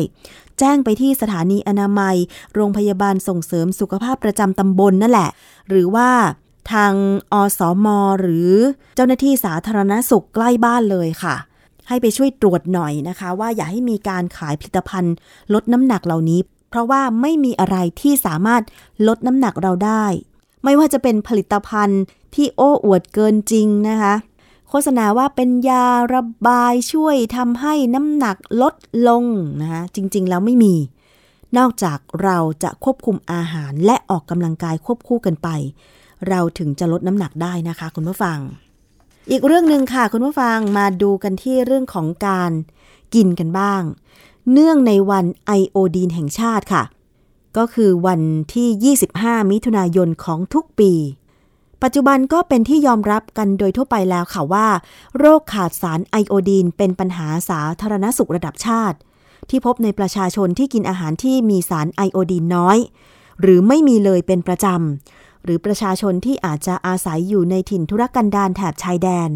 [0.59, 2.15] แจ้งไปที่สถานีอนามัย
[2.53, 5.29] โรงพยาบาลส่งเสริมสุขภาพประจำตำบลนนั่นแหละ
[5.69, 6.09] หรือว่า
[6.71, 6.93] ทาง
[7.33, 7.87] อสม
[8.21, 8.51] หรือ
[8.95, 11.35] เจ้าหน้าที่สาธารณสุขใกล้บ้านเลยค่ะ
[11.87, 15.13] ให้ไปช่วยตรวจหน่อยนะคะ ว่าอย่าให้มีการขายผลิตภัณฑ์
[15.53, 16.39] ลดน้ำหนักเหล่านี้
[16.69, 18.61] เพราะว่าไม่มีอะไรที่สามารถ
[19.07, 20.05] ลดน้ำหนักเราได้
[20.63, 22.01] ไม่ว่าจะเป็นผลิตภัณฑ์
[22.35, 24.13] ที่โอ้อวดเกินจริงนะคะ
[24.73, 28.75] ฆษณาว่าเป็นยาระบายช่วยทำให้น้ำหนักลด
[29.07, 29.23] ลง
[29.61, 30.75] นะคะจริงๆ แล้วไม่มี
[31.57, 35.49] นอกจากเราจะควบคุมอาหารและออกกำลังกายควบคู่กันไป
[36.29, 38.39] เราถึงจะลดน้ำหนักได้นะคะคุณผู้ฟัง
[39.31, 42.51] อีกเรื่องหนึ่งค่ะคุณผู้ฟังมาดูกันที่เรื่องของการ
[43.15, 43.81] กินกันบ้าง
[44.51, 46.83] เนื่องในวันไอโอดีนแห่งชาติค่ะ
[47.57, 48.21] ก็คือวัน
[48.53, 50.91] ที่ 25 มิถุนายนของทุกปี
[51.83, 54.67] ปัจจุบันก็เป็นที่ยอมรับกันโดยทั่วไปแล้วค่ะว่า
[55.17, 58.97] โรคขาดสารไอโอดีน เป็นปัญหาสาธารณสุขระดับชาติ
[59.49, 62.77] ที่พบในประชาชนที่กินอาหารที่มีสารไอโอดีนน้อย
[63.41, 69.29] หรือไม่มีเลยเป็นประจำ หรือประชาชนที่อาจจะอาศัยอยู่ในถิ่นธุรกันดารแถบชายแดน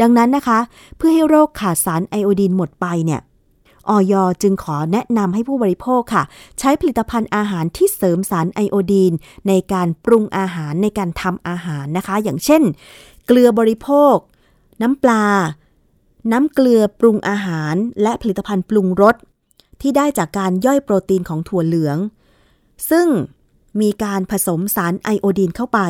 [0.00, 0.58] ดังนั้นนะคะ
[0.96, 3.20] เพื่อให้โรคขาดสารไอโอดีนหมดไปเนี่ย
[3.88, 6.24] ออยจึงขอแนะนำให้ผู้บริโภคค่ะ
[6.58, 9.12] ใช้ผลิตภัณฑ์อาหารที่เสริมสารไอโอดีน
[9.48, 12.62] ในการปรุงอาหารในการทำอาหารนะคะ อย่างเช่น
[13.26, 14.14] เกลือบริโภค
[14.82, 15.26] น้ำปลา
[16.32, 19.16] น้ำเกลือปรุงอาหาร และผลิตภัณฑ์ปรุงรส
[19.80, 21.96] ที่ได้จากการย่อยโปรตีนของถั่วเหลือง
[22.90, 23.08] ซึ่ง
[23.80, 25.80] มีการผสมสารไอโอดีนเข้าไป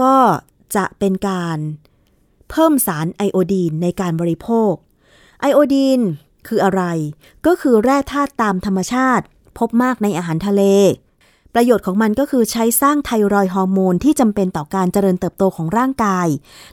[0.00, 0.14] ก็
[0.76, 1.58] จะเป็นการ
[2.50, 4.72] เพิ่มสารไอโอดีนในการบริโภค
[5.40, 6.00] ไอโอดีน
[6.48, 6.82] คืออะไร
[7.46, 9.24] ก็คือแร่ธาตุตามธรรมชาติ
[9.58, 10.62] พบมากในอาหารทะเล
[11.54, 16.28] ประโยชน์ของมันก็คือใช้สร้างไทรอยฮอร์โมนที่จำเป็นต่อการเจริญเติบโตของร่างกาย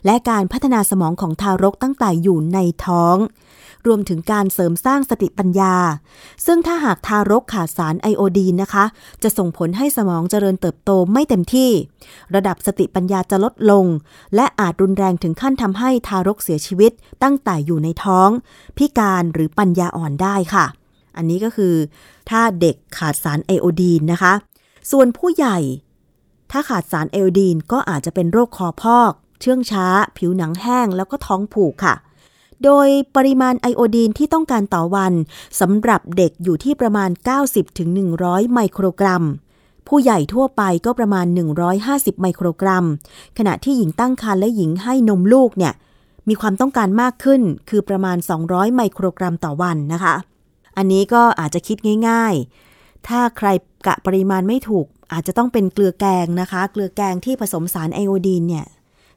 [0.06, 3.16] และการพัฒนาสมองของทารกตั้งแต่อยู่ในท้อง
[3.86, 5.74] รวมถึงการเสริมสร้างสติปัญญา
[6.46, 8.84] ซึ่งถ้าหากทารกขาดสารไอโอดีนนะคะ
[9.22, 11.70] จะส่งผลให้สมองเจริญเติบโตไม่เต็มที่
[12.34, 13.86] ระดับสติปัญญาจะลดลง
[14.34, 18.28] และอาจรุนแรงถึงขั้นทำให้ทารกเสียชีวิตตั้งแต่อยู่ในท้อง
[18.76, 20.66] พิการหรือปัญญาอ่อนได้ค่ะ
[21.16, 21.74] อันนี้ก็คือ
[22.30, 24.32] ถ้าเด็กขาดสารไอโอดีนนะคะ
[24.90, 25.58] ส่วนผู้ใหญ่
[26.50, 31.94] ถ้าขาดสารไอโอดีนก็อาจจะเป็นโรคคอพอก เชื่องช้า ผิวหนังแห้งแล้วก็ท้องผูกค่ะ
[32.64, 35.12] โดยปริมาณไอโอดีนที่ต้องการต่อวัน
[35.60, 37.10] สำหรับเด็กอยู่ที่ประมาณ
[37.82, 39.22] 90-100 ไมโครกรัม
[39.88, 41.26] ผู้ใหญ่ทั่วไปก็ประมาณ
[41.74, 42.84] 150 ไมโครกรัม
[43.38, 45.74] ขณะที่หญิงตั้งครรภ์และหญิงให้นมลูกเนี่ย
[46.28, 50.14] มีความต้องการมากขึ้นคือประมาณ 200 ไมโครกรัมต่อวันนะคะ
[50.76, 51.76] อันนี้ก็อาจจะคิด
[52.08, 52.34] ง่าย
[52.70, 53.48] ๆ ถ้าใคร
[53.86, 58.66] กะปริมาณไม่ถูก อาจจะต้องเป็นเกลือแกงนะคะ เกลือแกงที่ผสมสารไอโอดีนเนี่ย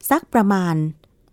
[0.09, 0.75] สักประมาณ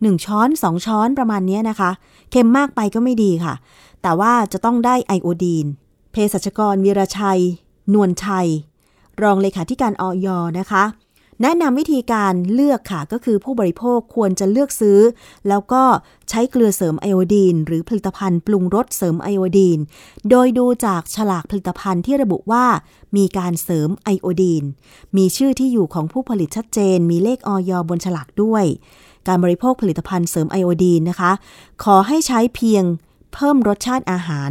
[0.08, 1.90] 1 ช้อน 2 ช้อนประมาณนี้นะคะ
[2.30, 3.54] เค็มมากไปก็ไม่ดีค่ะ
[4.02, 5.66] แต่ว่าจะต้องได้ไอโอดีน
[6.12, 7.40] เภสัชกรวีรชัย
[7.92, 8.48] นวลชัย
[9.22, 10.26] รองเลขาธิการออย
[10.58, 10.84] นะคะ
[11.42, 14.98] แนะนำวิธีการเลือกค่ะ ก็คือผู้บริโภคควรจะเลือกซื้อ
[15.48, 15.82] แล้วก็
[16.28, 19.78] ใช้เกลือเสริมไอโอดีน หรือผลิตภัณฑ์ปรุงรสเสริมไอโอดีน
[20.30, 22.64] โดยดูจากฉลากผลิตภัณฑ์ที่ระบุว่า
[23.16, 24.64] มีการเสริมไอโอดีน
[25.16, 28.64] มีชื่อที่อยู่ของผู้ผลิตชัดเจน มีเลขออยบนฉลากด้วย
[29.28, 31.32] การบริโภคผลิตภัณฑ์เสริมไอโอดีนนะคะ
[31.84, 32.84] ขอให้ใช้เพียง
[33.34, 34.50] เพิ่มรสชาติอาหาร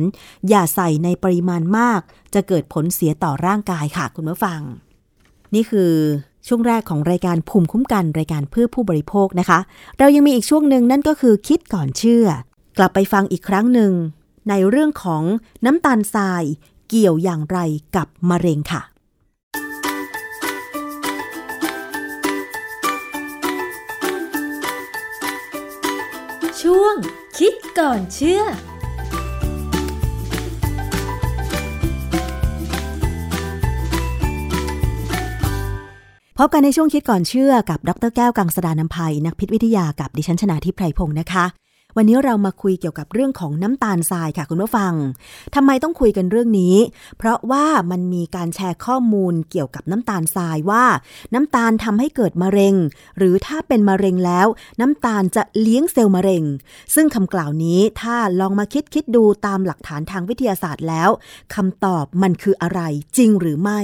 [0.49, 2.01] อย่าใส่ในปริมาณมาก
[2.33, 4.61] จะเกิดผลเสียต่อร่างกายค่ะคุณผู้ฟัง
[5.53, 5.93] นี่คือ
[6.47, 9.59] ช่วงแรกของรายการภูมิคุ้มกันรายการเพื่อผู้บริโภคนะคะ
[9.99, 12.25] เรายังมีอีกช่วงหนึ่งนั่นก็คือคิดก่อนเชื่อ
[12.77, 13.91] กลับไปฟังอีกครั้งหนึ่ง
[14.49, 15.23] ในเรื่องของ
[15.65, 16.43] น้ำตาลทราย
[16.89, 17.59] เกี่ยวอย่างไร
[17.95, 18.81] กับมะเร็งค่ะ
[26.63, 26.95] ช่วง
[27.37, 28.45] คิดก่อนเชื่อพ
[36.45, 41.45] บกันในช่วงคิดก่อนเชื่อกับ ดรแก้วกังสดานนภัย นักพิษวิทยากับดิฉันชนาทิพไพรพงศ์นะคะ
[41.97, 44.93] วันนี้เรามาคุยเกี่ยวกับเรื่องของน้ำตาลทรายค่ะคุณผู้ฟัง
[45.55, 46.75] ทำไมต้องคุยกันเรื่องนี้
[47.17, 50.85] เพราะว่ามันมีการแชร์ข้อมูลเกี่ยวกับน้ำตาลทรายว่า
[51.33, 52.75] น้ำตาลทำให้เกิดมะเร็ง
[53.17, 54.47] หรือถ้าเป็นมะเร็งแล้ว
[54.81, 56.43] น้ำตาลจะเลี้ยงเซลล์มะเร็ง
[56.95, 61.09] ซึ่งคำกล่าวนี้ถ้าลองมาคิดคิดดูตามหลักฐานทางวิทยาศาสตร์แล้ว
[61.55, 62.81] คำตอบมันคืออะไร
[63.17, 63.79] จริงหรือไม่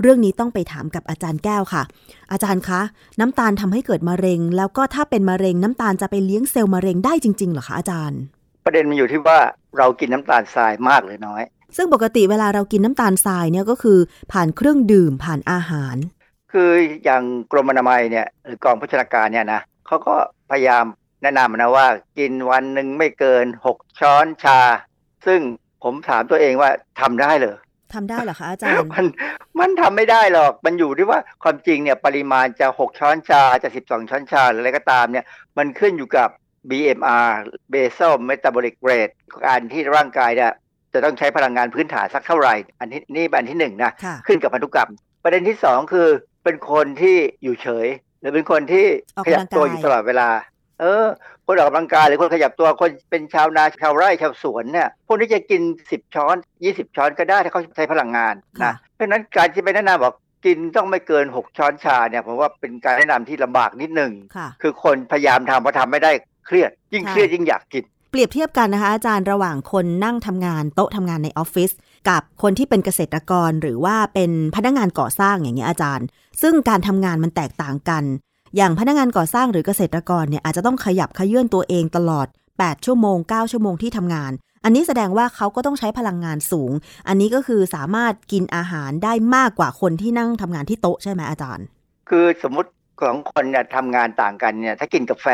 [0.00, 1.82] เรื่องนี้ต้องไปถามกับอาจารย์แก้วค่ะ
[2.32, 2.80] อาจารย์คะ
[3.20, 8.20] น้ำตาลทำให้เกิดมะเร็ง แล้วก็ถ้าเป็นมะเร็งน้ำตาลจะไปเลี้ยงเซลล์มะเร็งได้จริงเหรอคะอาจารย์
[8.64, 9.38] ประเด็นมันอยู่ที่ว่า
[9.78, 11.42] เรากินน้ำตาลทรายมากหรือน้อย
[11.76, 13.98] ซึ่งปกติเวลาเรากินน้ำตาลทรายเนี่ยก็คือ
[14.32, 15.96] ผ่านเครื่องดื่มผ่านอาหาร
[16.52, 16.70] คือ
[17.04, 20.14] อย่างกรมอนามัยเนี่ยหรือกองพัฒนาการเนี่ยนะเขาก็
[20.50, 20.84] พยายาม
[21.22, 21.86] แนะนำนะว่า
[22.18, 24.60] กินวันหนึ่งไม่เกินหกช้อนชา
[25.26, 25.40] ซึ่ง
[25.84, 27.56] ผมถามตัวเองว่าทำได้เหรอ
[27.94, 29.06] ทำได้เหรอคะอาจารย์ มัน
[29.60, 35.24] มันทำไม่ได้หรอก มันอยู่ที่ว่าความจริงเนี่ยปริมาณจะหกช้อนชาจะสิบสองช้อนชาหรืออะไรก็ตามเนี่ย
[35.58, 36.28] มันขึ้นอยู่กับ
[36.70, 37.32] BMR
[37.72, 39.14] basal metabolic rate
[39.46, 40.52] การที่ร่างกายเนี่ย
[40.92, 44.90] จะต้องใช้พลังงานพื้นฐานสักเท่าไหร่ อันนี้นี่อันที่หนึ่งนะค่ะขึ้นกับพันธุกรรม
[45.22, 46.08] ประเด็นที่สองคือ
[46.44, 47.88] เป็นคนที่อยู่เฉย
[48.20, 48.86] หรือเป็นคนที่
[49.16, 50.28] ออกขยักำลังกายตัวอยู่ตลอดเวลา
[50.80, 51.06] เออ
[51.46, 60.14] คนออกกำลังกายหรือคนขยับตัวคนเป็นชาวนาชาวไร่ชาวสวนเนี่ยพวกนี้จะกินสิบช้อนยี่สิบช้อนก็ได้ถ้าเขาใช้พลังงานค่ะนะเพราะฉะนั้นการที่ไปแนะนำบอก
[60.46, 66.12] กินต้องไม่เกินหกช้อนชาเนี่ยผมว่าเป็นการแนะนำที่ลำบากนิดหนึ่งค่ะคือคนพยายามทำพอทำไม่ได้
[66.46, 71.70] เครียด ยิ่งค่ะเครียดยิ่งอยากกิน เปรียบเทียบกันนะคะอาจารย์ระหว่างคนนั่งทำงานโต๊ะทำงานในออฟฟิศ
[72.08, 76.06] กับคนที่เป็นเกษตรกรหรือว่าเป็นพนักงานก่อสร้างอย่างเงี้ยอาจารย์
[76.42, 78.04] ซึ่งการทำงานมันแตกต่างกัน
[78.56, 82.26] อย่างพนักงานก่อสร้างหรือเกษตรกรเนี่ยอาจจะต้องขยับขยื่นตัวเองตลอด
[82.56, 84.32] 8 ชั่วโมง 9 ชั่วโมงที่ทำงาน
[84.64, 86.72] อันนี้แสดงว่าเขาก็ต้องใช้พลังงานสูง
[87.08, 91.64] อันนี้ก็คือสามารถกินอาหารได้มากกว่าคนที่นั่งทำงานที่โต๊ะใช่ไหมอาจารย์
[92.10, 92.70] คือสมมุติ
[93.00, 95.26] ของคนเนี่ยทำงานต่างกันเนี่ยถ้ากินกาแฟ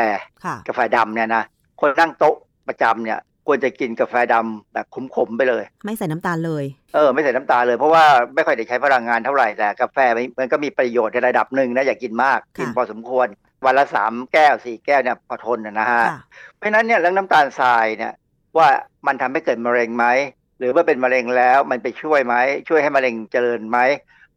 [0.45, 1.43] ค่ะกาแฟดำเนี่ยนะ
[1.79, 2.35] คนนั่งโต๊ะ
[2.67, 4.85] ประจำเนี่ยควรจะกินกาแฟดำแบบ
[5.15, 8.03] ขมๆไปเลย ไม่ใส่น้ำตาลเลยเออไม่ใส่น้ำตาลเลยเพราะว่า
[8.35, 13.27] ไม่ค่อยได้ใช้พลังงานเท่าไหร่แต่กาแฟมันมันก็มีประโยชน์ในระดับหนึ่งนะอย่ากินมากค่ะกินพอสมควร
[13.65, 16.19] วันละสามแก้วสี่แก้วเนี่ยพอทนนะนะฮะค่ะ
[16.55, 18.13] เพราะฉะนั้นเนี่ยเรื่องน้ำตาลทรายเนี่ย
[18.57, 18.67] ว่า
[19.07, 20.05] มันทำให้เกิดมะเร็งไหม
[20.59, 22.35] หรือว่าเป็นมะเร็งแล้วมันไปช่วยไหม
[22.69, 23.79] ช่วยให้มะเร็งเจริญไหม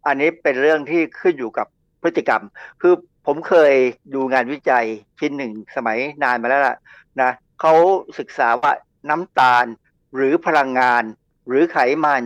[0.07, 1.67] อันนี้เป็นเรื่องที่ขึ้นอยู่กับ
[2.03, 2.43] พฤติกรรม
[2.81, 2.95] คือ
[3.27, 3.75] ผมเคย
[4.15, 4.87] ดูงานวิจัย
[5.19, 6.77] ชิ้นหนึ่งสมัยนานมาแล้วล่ะ
[7.21, 7.75] นะเขา
[8.19, 8.73] ศึกษาว่า
[9.11, 9.67] น้ำตาล
[10.15, 11.03] หรือพลังงาน
[11.49, 12.23] หรือไขมัน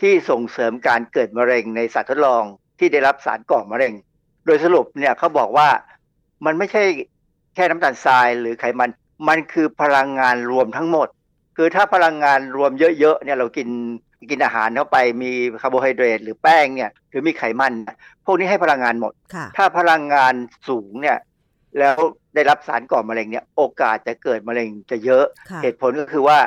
[0.00, 2.44] ที่ส่งเสริมการเกิดมะเร็งในสัตว์ทดลอง
[2.78, 3.92] ที่ได้รับสารก่อมะเร็ง
[4.46, 5.68] โดยสรุปเนี่ยเขาบอกว่า
[6.44, 6.82] มันไม่ใช่
[7.54, 8.90] แค่น้ำตาลทรายหรือไขมัน
[9.28, 11.08] มันคือพลังงานรวมทั้งหมด
[11.62, 13.68] คือถ้าพลังงานรวมเยอะๆเนี่ยเรากิน
[14.30, 15.30] กินอาหารเข้าไปมี
[15.62, 17.72] คาร์โบไฮเดรตหรือแป้งเนี่ยหรือมีไขมัน
[18.26, 20.34] พวกนี้ให้พลังงานหมดค่ะถ้าพลังงาน
[20.68, 21.18] สูงเนี่ย
[21.78, 21.96] แล้ว
[22.34, 26.38] ได้รับสารก่อมะเร็งเนี่ยโอกาสจะเกิดมะเร็งจะเยอะค่ะเหตุผลก็คือว่า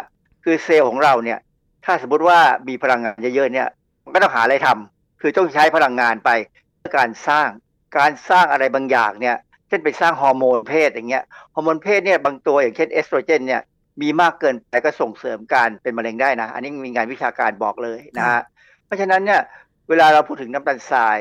[0.43, 1.39] คือเซลล์ของเราเนี่ย
[1.85, 3.67] ถ้าสมมติว่ามีพลังงานเยอะๆเนี่ย
[4.03, 6.29] มันก็ต้องหาอะไรทำคือต้องใช้พลังงานไป
[6.77, 7.49] เพื่อการสร้าง
[7.97, 9.35] การสร้างอะไรบางอย่างเนี่ย
[9.67, 11.23] เช่นไปสร้างฮอร์โมนเพศอย่างเงี้ย
[11.55, 13.61] ฮอร์โมนเพศเนี่ยบางตัวอย่างเช่นเอสโตรเจนเนี่ย
[14.01, 18.41] มีมากเกินไปก็ส่งเสริมการเป็นมะเร็งได้นะ อันนี้มีงานวิชาการบอกเลยนะฮะ
[18.85, 19.41] เพราะฉะนั้นเนี่ย
[19.89, 21.17] เวลาเราพูดถึงน้ำตาลทราย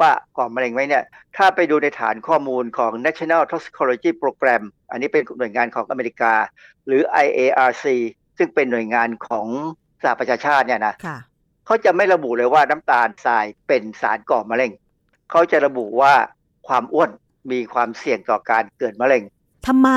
[0.00, 1.04] ว่าก่อมะเร็งไหมเนี่ย
[1.36, 6.34] ถ้าไปดูในฐานข้อมูลของ National Toxicology Program อันนี้เป็นหน่วยงานของอเมริกา
[6.86, 7.84] หรือ IARC
[8.38, 9.46] ซึ่งเป็นหน่วยงานของ
[10.02, 11.18] สหประชาชาติเนี่ยนะค่ะ
[11.66, 14.72] เขาจะไม่ระบุเลยว่าน้ำตาลทรายเป็นสารก่อมะเร็ง
[15.30, 16.14] เขาจะระบุว่า
[16.68, 17.10] ความอ้วน
[17.52, 19.22] มีความเสี่ยงต่อการเกิดมะเร็ง
[19.66, 19.88] ทำไม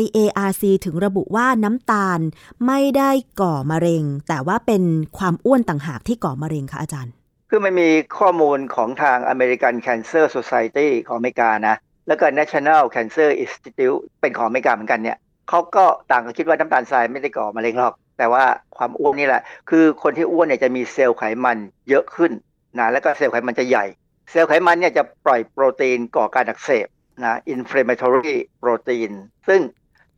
[0.00, 2.20] IARC ถึงระบุว่าน้ำตาล
[2.66, 3.10] ไม่ได้
[3.40, 4.82] ก่อมะเร็ง แต่ว่าเป็น
[5.18, 7.12] ความอ้วนต่างหากที่ก่อมะเร็งคะอาจารย์
[7.50, 7.88] คือมันมี
[8.18, 11.76] ข้อมูลของทาง American Cancer Society ของอเมริกานะ
[12.08, 18.44] แล้วก็ National Cancer Institute เป็นของอเมริกาเหมือนกันเนี่ยเขาก็ต่างก็คิดว่าน้ำตาลทรายไม่ได้ก่อมะเร็งหรอก แต่ว่า
[18.76, 21.58] ความอ้วนนี่แหละ คือคนที่อ้วนเนี่ยจะมีเซลล์ไขมัน
[21.88, 22.32] เยอะขึ้น
[22.78, 23.84] นะแล้วก็เซลล์ไขมันจะใหญ่
[24.30, 26.86] เซลล์ไขมันเนี่ยจะปล่อยโปรตีนก่อการอักเสบ
[27.24, 29.12] นะ inflammatory protein
[29.48, 29.60] ซึ่ง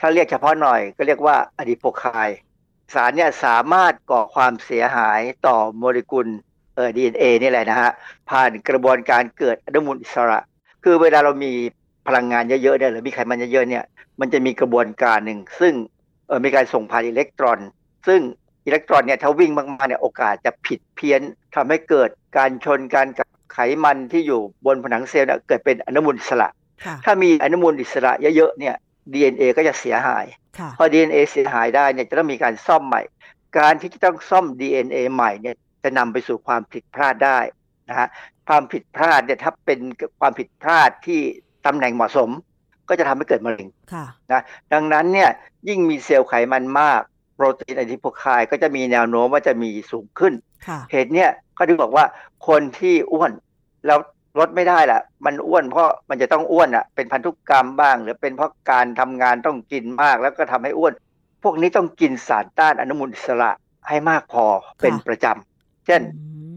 [0.00, 2.04] ถ้าเรียกเฉพาะหน่อยก็เรียกว่าอะดิโพไค
[2.94, 6.28] สารเนี่ยสามารถก่อความเสียหายต่อโมเลกุล
[6.74, 7.90] เอ่อ DNA นี่แหละนะฮะ
[8.30, 10.38] ผ่านกระบวนการเกิดอนุมูลอิสระ
[10.84, 11.52] คือเวลาเรามี
[12.06, 13.84] พลังงานเยอะๆเนี่ยหรือมีไขมันเยอะๆเนี่ย
[14.20, 15.74] มันจะมีกระบวนการหนึ่ง ซึ่ง
[16.26, 17.58] เออมีการส่งผ่านอิเล็กตรอน
[18.06, 18.20] ซึ่ง
[18.66, 21.20] อิเล็กตรอนเนี่ยถ้าวิ่งมากๆเนี่ยโอกาสจะผิดเพี้ยน
[21.54, 26.48] ทำให้เกิดการชนกันกับไขมันที่อยู่บนผนังเซลล์เนี่ยเกิดเป็นอนุมูลอิสระ
[27.04, 28.74] ถ้ามีอนุมูลอิสระเยอะๆเนี่ย
[29.12, 30.26] DNA ก็จะเสียหาย
[30.58, 33.02] ค่ะพอ DNA เสียหายได้เนี่ยจะต้องมีการซ่อมใหม่
[33.58, 37.38] การที่จะต้องซ่อม DNA ใหม่เนี่ยจะนำไปสู่ความผิดพลาดได้
[37.88, 38.08] นะฮะ
[38.48, 39.78] ความผิดพลาดเนี่ยถ้าเป็น
[40.20, 41.20] ความผิดพลาดที่
[41.66, 42.30] ตำแหน่งเหมาะสม
[42.88, 45.30] ก็จะทำให้เกิดมะเร็งค่ะนะดังนั้นเนี่ย
[45.68, 47.00] ยิ่งมีเซลล์ไขมันมาก
[47.34, 50.34] โปรตีนอะดิโพไคก็จะมีแนวโน้มว่าจะมีสูงขึ้น
[50.66, 52.04] ค่ะเหตุเนี่ยเขาถึงบอกว่า
[52.48, 53.32] คนที่อ้วน
[53.86, 53.98] แล้ว
[54.38, 60.92] ลดไม่ได้แหละมันอ้วนเพราะมันจะต้องอ้วนอะ เป็นพันธุกรรมบ้าง หรือเป็นเพราะการทำงานต้องกินมากแล้วก็ทำให้อ้วน
[61.42, 63.50] พวกนี้ต้องกินสารต้านอนุมูลอิสระ
[63.88, 64.44] ให้มากพอ
[64.82, 66.02] เป็นประจำเช่น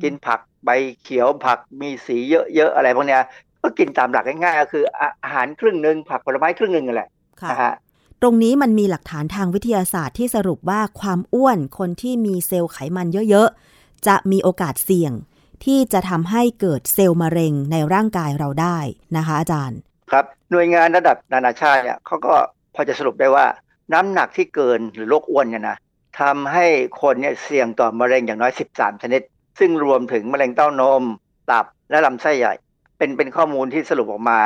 [0.03, 0.69] กินผักใบ
[1.01, 2.17] เขียวผักมีสี
[2.55, 3.23] เยอะๆอะไรพวกเนี้ย
[3.61, 4.83] ก็กินตามหลักง่ายๆก็คือ
[5.23, 7.09] อาหารครึ่งหนึ่งผักผลไม้ครึ่งหนึ่งนั่นแหละ
[7.41, 7.73] ค่ะนะฮะ
[8.21, 15.11] ตรงนี้มันมีหลักฐานทางวิทยาศาสตร์ที่สรุปว่าความอ้วนคนที่มีเซลล์ไขมันเยอะๆ จะมีโอกาสเสี่ยง
[15.65, 18.77] ที่จะทำให้เกิดเซลล์มะเร็งในร่างกายเราได้
[19.17, 19.79] นะคะอาจารย์
[20.11, 22.33] ครับ หน่วยงานระดับนานาชาติเนี่ยเขาก็
[22.75, 23.45] พอจะสรุปได้ว่า
[23.93, 25.77] น้ำหนักที่เกินหรือโรคอ้วนเนี่ยนะ
[26.19, 26.65] ทำให้
[27.01, 29.21] คนเนี่ยเสี่ยงต่อมะเร็งอย่างน้อย 13 ชนิด
[29.59, 31.03] ซึ่งรวมถึงมะเร็งเต้านม
[31.51, 32.53] ตับและลำไส้ใหญ่
[32.97, 34.39] เป็นเป็นข้อมูลที่สรุปออกมา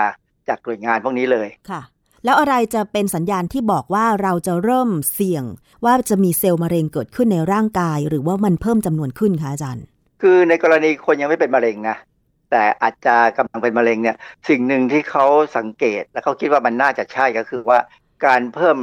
[0.48, 1.82] จากหน่วยงานพวกนี้เลยค่ะ
[2.26, 5.44] แล้วอะไรจะเป็นสัญญาณที่บอกว่าเราจะเริ่มเสี่ยง
[5.86, 9.86] ว่าจะมีเซลล์มะเร็งเกิดขึ้นในร่างกาย หรือว่ามันเพิ่มจำนวนขึ้นคะอาจารย์
[10.28, 11.98] คือในกรณีคนยังไม่เป็นมะเร็งนะ
[12.52, 14.16] แต่อาจจะกำลังเป็นมะเร็งเนี่ย
[14.50, 15.26] สิ่งหนึ่งที่เขา
[15.58, 17.80] สังเกตและเขาคิดว่ามันน่าจะใช่ก็คือว่า
[18.26, 18.78] การเพิ่ม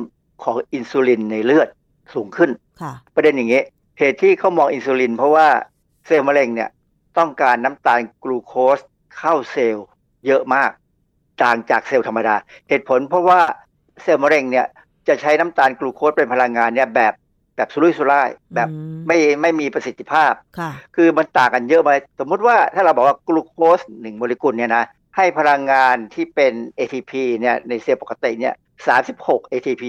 [0.44, 1.68] ของอินซูลินในเลือด
[2.14, 2.50] สูงขึ้น
[2.82, 3.62] ค่ะประเด็นอย่างนี้
[3.98, 5.46] เหตุที่เขามองอินซูลิน เพราะว่า
[6.06, 6.70] เซลล์มะเร็งเนี่ย
[7.18, 8.78] ต้องการน้ำตาลกลูโคส
[9.16, 9.86] เข้าเซลล์
[10.26, 10.70] เยอะมาก
[11.42, 12.36] ต่างจากเซลล์ธรรมดา
[12.68, 13.40] เหตุผลเพราะว่า
[14.02, 14.66] เซลล์มะเร็งเนี่ย
[15.08, 17.12] จะใช้น้ำตาลกลูโคสเป็นพลังงานเนี่ยแบบ
[17.56, 21.90] แบบสุรุ่ยสุร่ายแบบอืมไม่ไม่มีประสิทธิภาพค่ะคือมันต่างกันเยอะไหม
[22.20, 24.84] สมมุติว่าถ้าเราบอกว่ากลูโคสหนึ่งโมเลกุลเนี่ยนะ
[25.16, 28.54] ให้พลังงานที่เป็น ATP เนี่ยในเซลล์ปกติเนี่ย
[29.00, 29.84] 36 ATP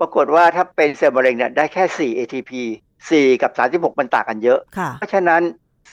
[0.00, 2.52] ปรากฏว่าถ้าเป็นเซลล์มะเร็งเนี่ยได้แค่ 4 ATP
[3.00, 3.50] 4 กับ
[3.92, 5.42] 36 มันต่างกันเยอะค่ะเพราะฉะนั้น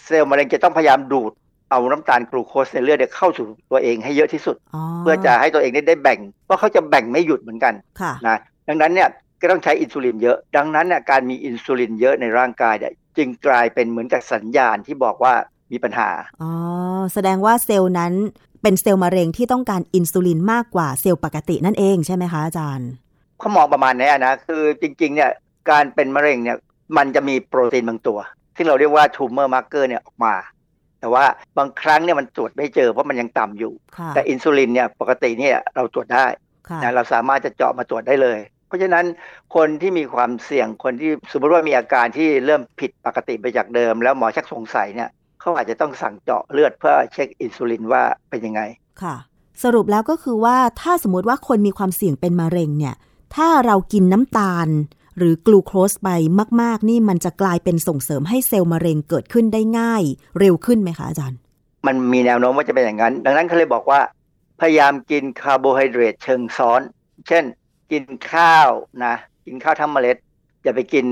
[0.05, 1.31] เซลล์มะเร็งจะต้องพยายามดูด
[1.71, 9.09] เอาน้ำตาลกลูโคสในเลือดเนี่ยเข้าสู่ตัวเองให้เยอะที่สุดอ๋อเพื่อจะให้ตัวเองได้ได้แบ่งเพราะเขาจะแบ่งไม่หยุดเหมือนกันค่ะนะดังนั้นเนี่ย
[9.41, 15.33] ก็ต้องใช้อินซูลินเยอะ ดังนั้นเนี่ยการมีอินซูลินเยอะในร่างกายเนี่ยจึงกลายเป็นเหมือนกับสัญญาณที่บอกว่า
[15.71, 16.09] มีปัญหา
[16.41, 16.51] อ๋อ
[17.13, 18.13] แสดงว่าเซลล์นั้น
[18.61, 22.89] เป็นเซลล์มะเร็งที่ต้องการอินซูลินมากกว่าเซลล์ปกตินั่นเองใช่ไหมคะอาจารย์
[23.39, 25.31] เขามองประมาณนี้นะ คือจริงๆเนี่ย
[25.69, 26.57] การเป็นมะเร็งเนี่ย
[26.97, 28.19] มันจะมีโปรตีนบางตัว
[28.55, 30.35] ที่เราเรียกว่า tumor marker เนี่ยออกมา
[30.99, 31.25] แต่ว่า
[31.57, 36.25] บางครั้งเนี่ยมันตรวจไม่เจอเพราะมันยังต่ำอยู่ค่ะแต่อินซูลินเนี่ยปกติเนี่ยเราตรวจได้
[36.69, 38.39] ค่ะนะเราสามารถจะเจาะมาตรวจได้เลย
[38.69, 39.05] เพราะฉะนั้น
[39.55, 45.09] คนที่มีความเสี่ยงคนที่สมมติว่ามีอาการที่เริ่มผิดปกติไปจากเดิม แล้วหมอชักสงสัยเนี่ย
[45.41, 48.61] เขาอาจจะต้องสั่งเจาะเลือดเพื่อเช็คอินซูลินว่าเป็นยังไง
[49.01, 49.15] ค่ะ
[49.63, 52.95] สรุปแล้วก็คือว่าถ้าสมมติว่าคนมีความเสี่ยงเป็นมะเร็งเนี่ย
[53.35, 54.67] ถ้าเรากินน้ำตาล
[55.17, 56.09] หรือกลูโคสไป
[56.61, 60.03] มาก ๆ นี่มันจะกลายเป็นส่งเสริมให้เซลล์มะเร็งเกิดขึ้นได้ง่าย
[60.39, 61.39] เร็วขึ้นไหมคะอาจารย์
[61.87, 64.01] มันมีแนวโน้มว่าจะเป็นอย่างนั้น ดังนั้นเขาเลยบอกว่า
[64.61, 66.81] พยายามกินคาร์โบไฮเดรตเชิงซ้อน
[67.27, 67.43] เช่น
[67.91, 68.69] กินข้าว
[69.05, 69.15] นะ
[69.45, 70.17] กินข้าวทั้งเมล็ด
[70.63, 71.05] อย่าไปกิน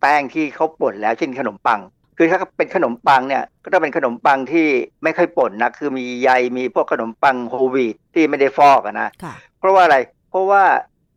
[0.00, 1.80] แป้งที่เขาป่นแล้วเช่นขนมปัง
[2.16, 4.66] คือถ้าเป็นขนมปังเนี่ยก็ต้องเป็นขนมปังที่
[5.02, 9.96] ไม่ค่อยป่นนะคือมีใยมีพวกขนมปังโฮลวีตที่ไม่ได้ฟอกอะนะค่ะเพราะว่าอะไร
[10.30, 10.64] เพราะว่า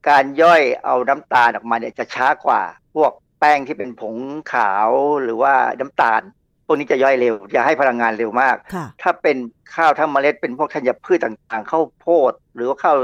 [0.09, 2.61] การย่อยเอาน้ำตาลออกมาเนี่ยจะช้ากว่า
[2.95, 4.15] พวกแป้งที่เป็นผง
[4.53, 4.89] ขาว
[5.23, 6.42] หรือว่าน้ำตาลพ
[6.73, 9.37] วกนี้จะย่อยเร็ว จะให้พลังงานเร็วมากค่ะถ้าเป็น
[9.75, 12.97] ข้าวทั้งเมล็ดเป็นพวกธัญพืชต่างๆข้าวโพด หรือว่าข้าว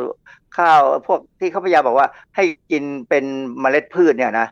[0.57, 3.25] ข้าวพวกที่เขาพยายามบอกว่า ให้กินเป็น
[3.61, 4.47] เมล็ดพืชเนี่ยนะ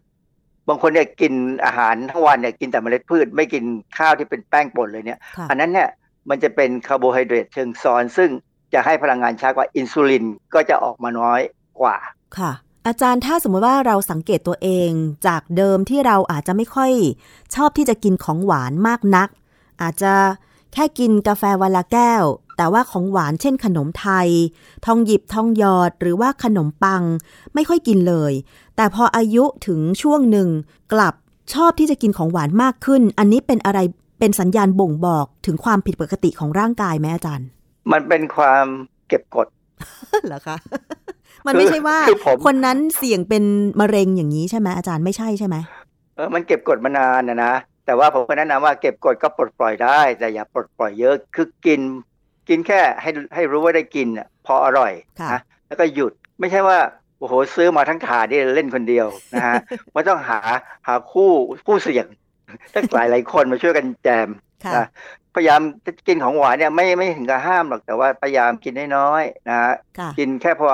[0.67, 1.33] บางคนเนี่ยกิน
[1.65, 3.63] อาหารทั้งวันเนี่ยกินแต่เมล็ดพืช ไม่กิน
[3.97, 5.89] ข้าวที่เป็นแป้งป่นเลยเนี่ยค่ะอันนั้นเนี่ย
[6.29, 8.29] มันจะเป็นคาร์โบไฮเดรตเชิงซ้อน ซึ่ง
[8.73, 11.41] จะให้พลังงานช้ากว่าอินซูลินก็จะออกมาน้อย
[11.81, 11.97] กว่า
[12.37, 12.51] ค่ะ
[12.87, 14.89] อาจารย์ถ้าสมมติว่าเราสังเกตตัวเอง
[15.27, 16.91] จากเดิมที่เราอาจจะไม่ค่อย
[17.55, 19.29] ชอบที่จะกินของหวานมากนัก
[19.81, 20.13] อาจจะ
[20.73, 22.23] แค่กินกาแฟวันละแก้ว
[22.57, 24.27] แต่ว่าของหวานเช่นขนมไทย
[24.85, 27.03] ทองหยิบทองหยอดหรือว่าขนมปัง
[27.53, 28.33] ไม่ค่อยกินเลย
[28.75, 30.49] แต่พออายุถึงช่วงหนึ่ง
[30.93, 31.13] กลับ
[31.53, 33.79] ชอบที่จะกินของหวานมากขึ้น อันนี้เป็นอะไร
[34.19, 37.47] เป็นสัญญาณบ่งบอกถึงความผิดปกติของร่างกายไหมอาจารย์
[37.91, 38.65] มันเป็นความ
[39.07, 39.47] เก็บกด
[40.27, 40.57] เหรอคะ
[41.45, 43.43] มันไม่ใช่ว่าคือผมคนนั้นเสี่ยงเป็น
[43.79, 45.55] มะเร็งอย่างนี้ใช่ไหมอาจารย์ไม่ใช่ใช่ไหม
[46.15, 47.53] เออมันเก็บกดมานานนะนะ
[47.85, 51.81] แต่ว่าผมก็แนะนำว่าเก็บกดก็ปลดปล่อยได้ แต่อย่าปลดปล่อยเยอะคือกิน
[52.49, 56.77] กินแค่ให้ให้รู้ว่าได้กินน่ะพออร่อยค่ะนะแล้วก็หยุดไม่ใช่ว่า
[57.19, 59.55] โอ้โหซื้อมาทั้งถาดนี่เล่นคนเดียวนะฮะ
[59.95, 60.39] มันต้องหา
[60.87, 61.31] หาคู่
[61.65, 62.05] คู่เสี่ยง
[62.73, 64.29] ตั้งหลายหลายๆคนมาช่วยกันแจม
[64.65, 64.85] ค่ะนะ
[65.35, 70.69] พยายามจะกินของหวานเนี่ยไม่ไม่ถึงกับห้ามหรอกแต่ว่าพยายามกินน้อยๆนะฮะค่ะกินแค่พอ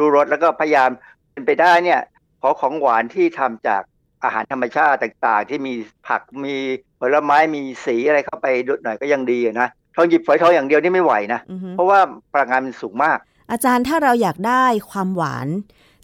[0.00, 0.90] รู้รสแล้วก็พยายาม
[1.32, 2.00] เป็นไปได้เนี่ย
[2.40, 3.82] ขอของหวานที่ทำจาก
[4.24, 5.74] อาหารธรรมชาติต่างๆ ที่มี
[6.08, 6.54] ผักมี
[7.00, 12.00] ผลไม้มีสีอะไรเข้าไปด้วยหน่อยก็ยังดีอะนะทองหยิบฝอยทองอย่างเดียวนี่ไม่ไหวนะอือฮึเพราะว่า
[12.32, 13.18] พลังงานมันสูงมาก
[13.50, 15.46] อาจารย์ถ้าเราอยากได้ความหวาน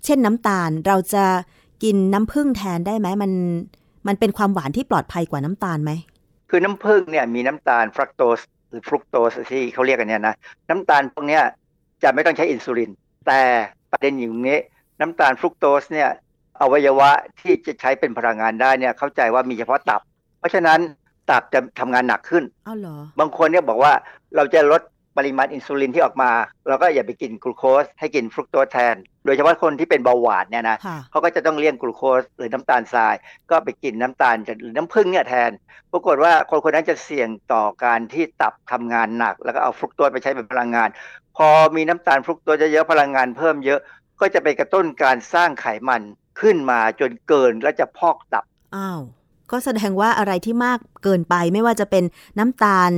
[0.04, 1.24] เช่นน้ำตาลเราจะ
[1.82, 3.32] กินน้ำผึ้งแทนได้ไหมมัน
[4.06, 5.92] มันเป็นความหวานที่ปลอดภัยกว่าน้ำตาลไหม
[6.50, 8.40] คือน้ำผึ้งเนี่ยมีน้ำตาลฟรักโตส
[8.70, 10.34] หรือฟรุกโตสที่เขาเรียกกันเนี่ยนะ
[10.70, 11.42] น้ำตาลพวกเนี้ย
[12.02, 12.90] จะไม่ต้องใช้อินซูลิน
[13.26, 13.40] แต่
[13.90, 14.58] ประเด็นอยู่ตรงนี้
[15.00, 16.08] น้ำตาลฟรุกโตสเนี่ย
[16.60, 17.10] อวัยวะ
[17.40, 20.00] ที่จะใช้เป็นพลังงานได้เนี่ยเข้าใจว่ามีเฉพาะตับ
[20.38, 20.78] เพราะฉะนั้น
[21.30, 23.92] ตับจะทำงานหนักขึ้นอ้าวเหรอบางคนเนี่ยบอกว่า
[24.36, 24.82] เราจะลด
[25.16, 26.30] ปริมาณอินซูลินที่ออกมา
[26.68, 33.14] เราก็อย่าไปกินกลูโคสให้กินฟรุกโตสแทน โดยเฉพาะคนที่เป็นเบาหวานเนี่ยนะค่ะเขาก็จะต้องเลี่ยงกลูโคสหรือน้ำตาลทราย
[33.50, 35.50] ก็ไปกินน้ำตาลหรือน้ำผึ้งเนี่ยแทน
[35.92, 40.88] ปรากฏว่าคนคนนั้นจะเสี่ยงต่อการที่ตับทำงานหนัก แล้วก็เอาฟรุกโตสไปใช้เป็นพลังงาน
[41.36, 43.80] พอมีน้ำตาลฟรุกโตสเยอะๆพลังงานเพิ่มเยอะ
[44.20, 46.02] ก็จะไปกระตุ้นการสร้างไขมัน
[46.40, 48.44] ขึ้นมาจนเกินแล้วจะพอกตับ
[48.76, 49.00] อ้าว
[49.50, 52.04] ก็แสดงว่าอะไรที่มากเกินไปไม่ว่าจะเป็น
[52.38, 52.92] น้ำตาล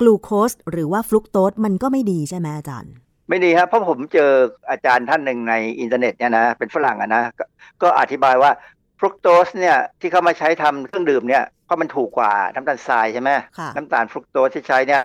[0.00, 2.92] กลูโคส หรือว่าฟรุกโตสมันก็ไม่ดีใช่ไหมอาจารย์
[3.28, 4.30] ไม่ดีครับเพราะผมเจอ
[4.70, 7.44] อาจารย์ท่านหนึ่งในอินเทอร์เน็ตเนี่ยนะเป็นฝรั่งอะนะก็
[7.82, 8.50] ก็อธิบายว่า
[8.98, 15.02] ฟรุกโตสเนี่ยที่เขามาใช้ทำเครื่องดื่มเนี่ยเพราะมันถูกกว่าน้ำตาลทรายใช่ไหมค่ะน้ำตาลฟรุกโตสที่ใช้เนี่ย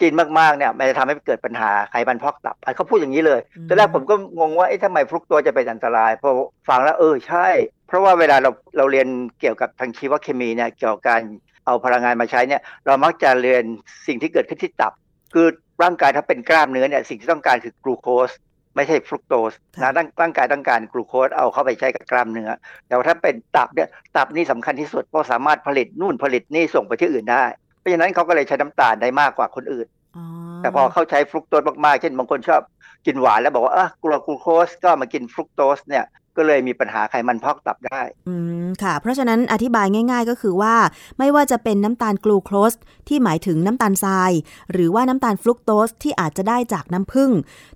[0.00, 6.30] กินมากๆเนี่ยมันจะทำให้เกิดปัญหาไขมันพอกตับอะเขาพูดอย่างนี้เลยอืมตอนแรกผมก็งงว่าเอ๊ะทำไมฟรุกโตสจะเป็นอันตรายพอ
[6.68, 7.46] ฟังแล้วเออใช่
[7.86, 9.08] เพราะว่าเวลาเราเราเรียน
[9.40, 11.22] เกี่ยวกับทางชีวเคมีเนี่ยเกี่ยวกับการ
[11.66, 13.62] เอาพลังงานมาใช้เนี่ยเรามักจะเรียน
[14.06, 14.92] สิ่งที่เกิดขึ้นที่ตับ
[15.34, 15.46] คือ
[15.82, 18.30] ร่างกายถ้าเป็นกล้ามเนื้อเนี่ยสิ่งที่ต้องการคือกลูโคส
[18.76, 22.50] ไม่ใช่ฟรุกโตสค่ะนะร่างร่างกายต้องการกลูโคสเอาเข้าไปใช้กับกล้ามเนื้อ
[22.86, 27.44] แต่ว่าถ้าเป็นตับเนี่ยตับนี่สำคัญที่สุดเพราะสามารถผลิตนู่นผลิตนี่ส่งไปที่อื่นได้
[27.78, 30.24] เพราะฉะนั้นเขาก็เลยใช้น้ำตาลได้มากกว่าคนอื่นอ๋อ
[30.60, 32.62] แต่พอเขาใช้ฟรุกโตสมากๆ เช่นบางคนชอบ
[33.06, 36.04] กินหวานแล้วบอกว่าอะกลัวกลูโคสก็มากินฟรุกโตสเนี่ย
[36.36, 38.34] ก็เลยมีปัญหาไขมันพอกตับได้ อื
[38.64, 40.74] มค่ะ เพราะฉะนั้นอธิบายง่าย ๆ ก็คือว่า
[41.18, 42.72] ไม่ว่าจะเป็นน้ำตาลกลูโคส
[43.08, 44.32] ที่หมายถึงน้ำตาลทราย
[44.72, 47.30] หรือว่าน้ำตาลฟรุกโตสที่อาจจะได้จากน้ำผึ้ง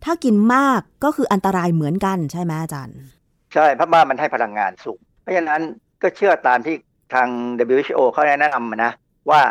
[0.05, 2.99] ถ้ากินมากก็คืออันตรายเหมือนกันใช่ไหมอาจารย์
[3.55, 5.61] ใช่เพราะว่ามันให้พลังงานสูง เพราะฉะนั้น
[6.03, 6.77] ก็เชื่อตามที่
[7.15, 7.29] ทาง
[7.77, 8.93] WHO เขาแนะนำนะ
[9.31, 9.43] ว่า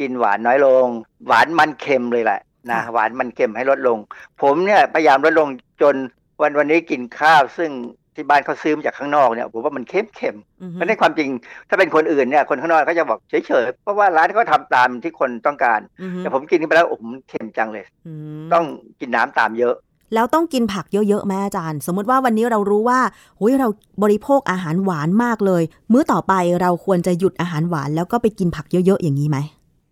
[0.00, 0.86] กินหวานน้อยลง
[1.26, 2.40] หวานมันเค็มเลยแหละ
[2.70, 3.98] นะค่ะหวานมันเค็มให้ลดลง
[4.42, 5.48] ผมเนี่ยพยายามลดลง
[5.82, 5.94] จน
[6.42, 7.70] วันวันนี้กินข้าวซึ่ง
[8.14, 11.28] ที่บ้านเขาซื้อมาจากข้างนอกเนี่ยผมว่ามันเค็มเค็มอือฮึไม่ได้ความจริง
[11.68, 18.64] ถ้าเป็นคนอื่นเนี่ยคนข้างนอกเขาจะบอกเฉยๆเพราะว่าร้านเขาทำตามที่คนต้องการอือฮึแต่ผมกินเข้าไปแล้วโอ้โหมันเค็มจังเลยอืมต้อง
[19.00, 19.74] กินน้ำตามเยอะ
[20.14, 23.00] แล้วต้องกินผักเยอะๆไหมอาจารย์ สมมติว่าวันนี้เรารู้ว่า
[23.38, 23.68] หุยเรา
[24.02, 29.38] บริโภคอาหารหวานมากเลย มื้อต่อไปเราควรจะหยุดอาหารหวานแล้วก็ไปกินผักเยอะๆอย่างนี้ไหม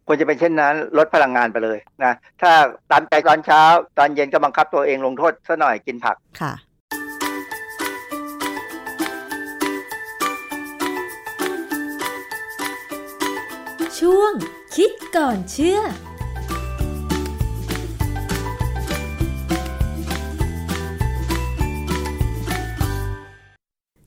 [0.06, 2.52] ควรจะเป็นเช่นนั้นลดพลังงานไปเลยนะถ้า
[2.90, 3.62] ตามใจตอนเช้า
[3.98, 6.16] ตอนเย็นก็บังคับตัวเองลงโทษซะหน่อยกินผัก
[14.00, 14.32] ช่วง
[14.76, 15.78] คิดก่อนเชื่อ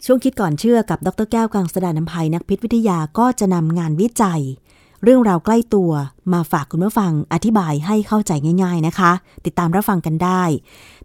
[0.05, 4.41] ช่วงคิดก่อนเชื่อกับ ดรแก้วกังสดานนภัยนักพิษวิทยาก็จะนำงานวิจัย
[5.03, 5.91] เรื่องราวใกล้ตัว
[6.33, 8.31] มาฝากคุณผู้ฟังอธิบายให้เข้าใจ
[8.63, 9.11] ง่าย ๆนะคะ
[9.45, 10.43] ติดตามรับฟังกันได้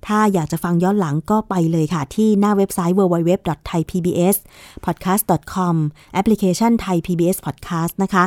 [0.07, 5.75] ถ้าอยากจะฟังย้อนหลังก็ไปเลยค่ะ ที่หน้าเว็บไซต์ www.thaipbspodcast.com
[6.13, 8.25] แอปพลิเคชัน Thai PBS Podcast นะคะ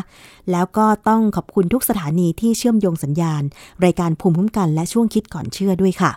[0.52, 3.42] แล้วก็ต้องขอบคุณทุกสถานีที่เชื่อมโยงสัญญาณ
[3.86, 6.12] รายการภูมิคุ้มกันและช่วงคิดก่อนเชื่อด้วยค่ะ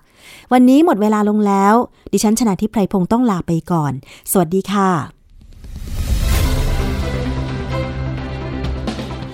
[0.53, 1.75] วันนี้หมดเวลาลงแล้ว
[2.13, 3.93] ดิฉันชนะทิพไพรพงศ์ต้องลาไปก่อน
[4.31, 5.22] สวัสดีค่ะ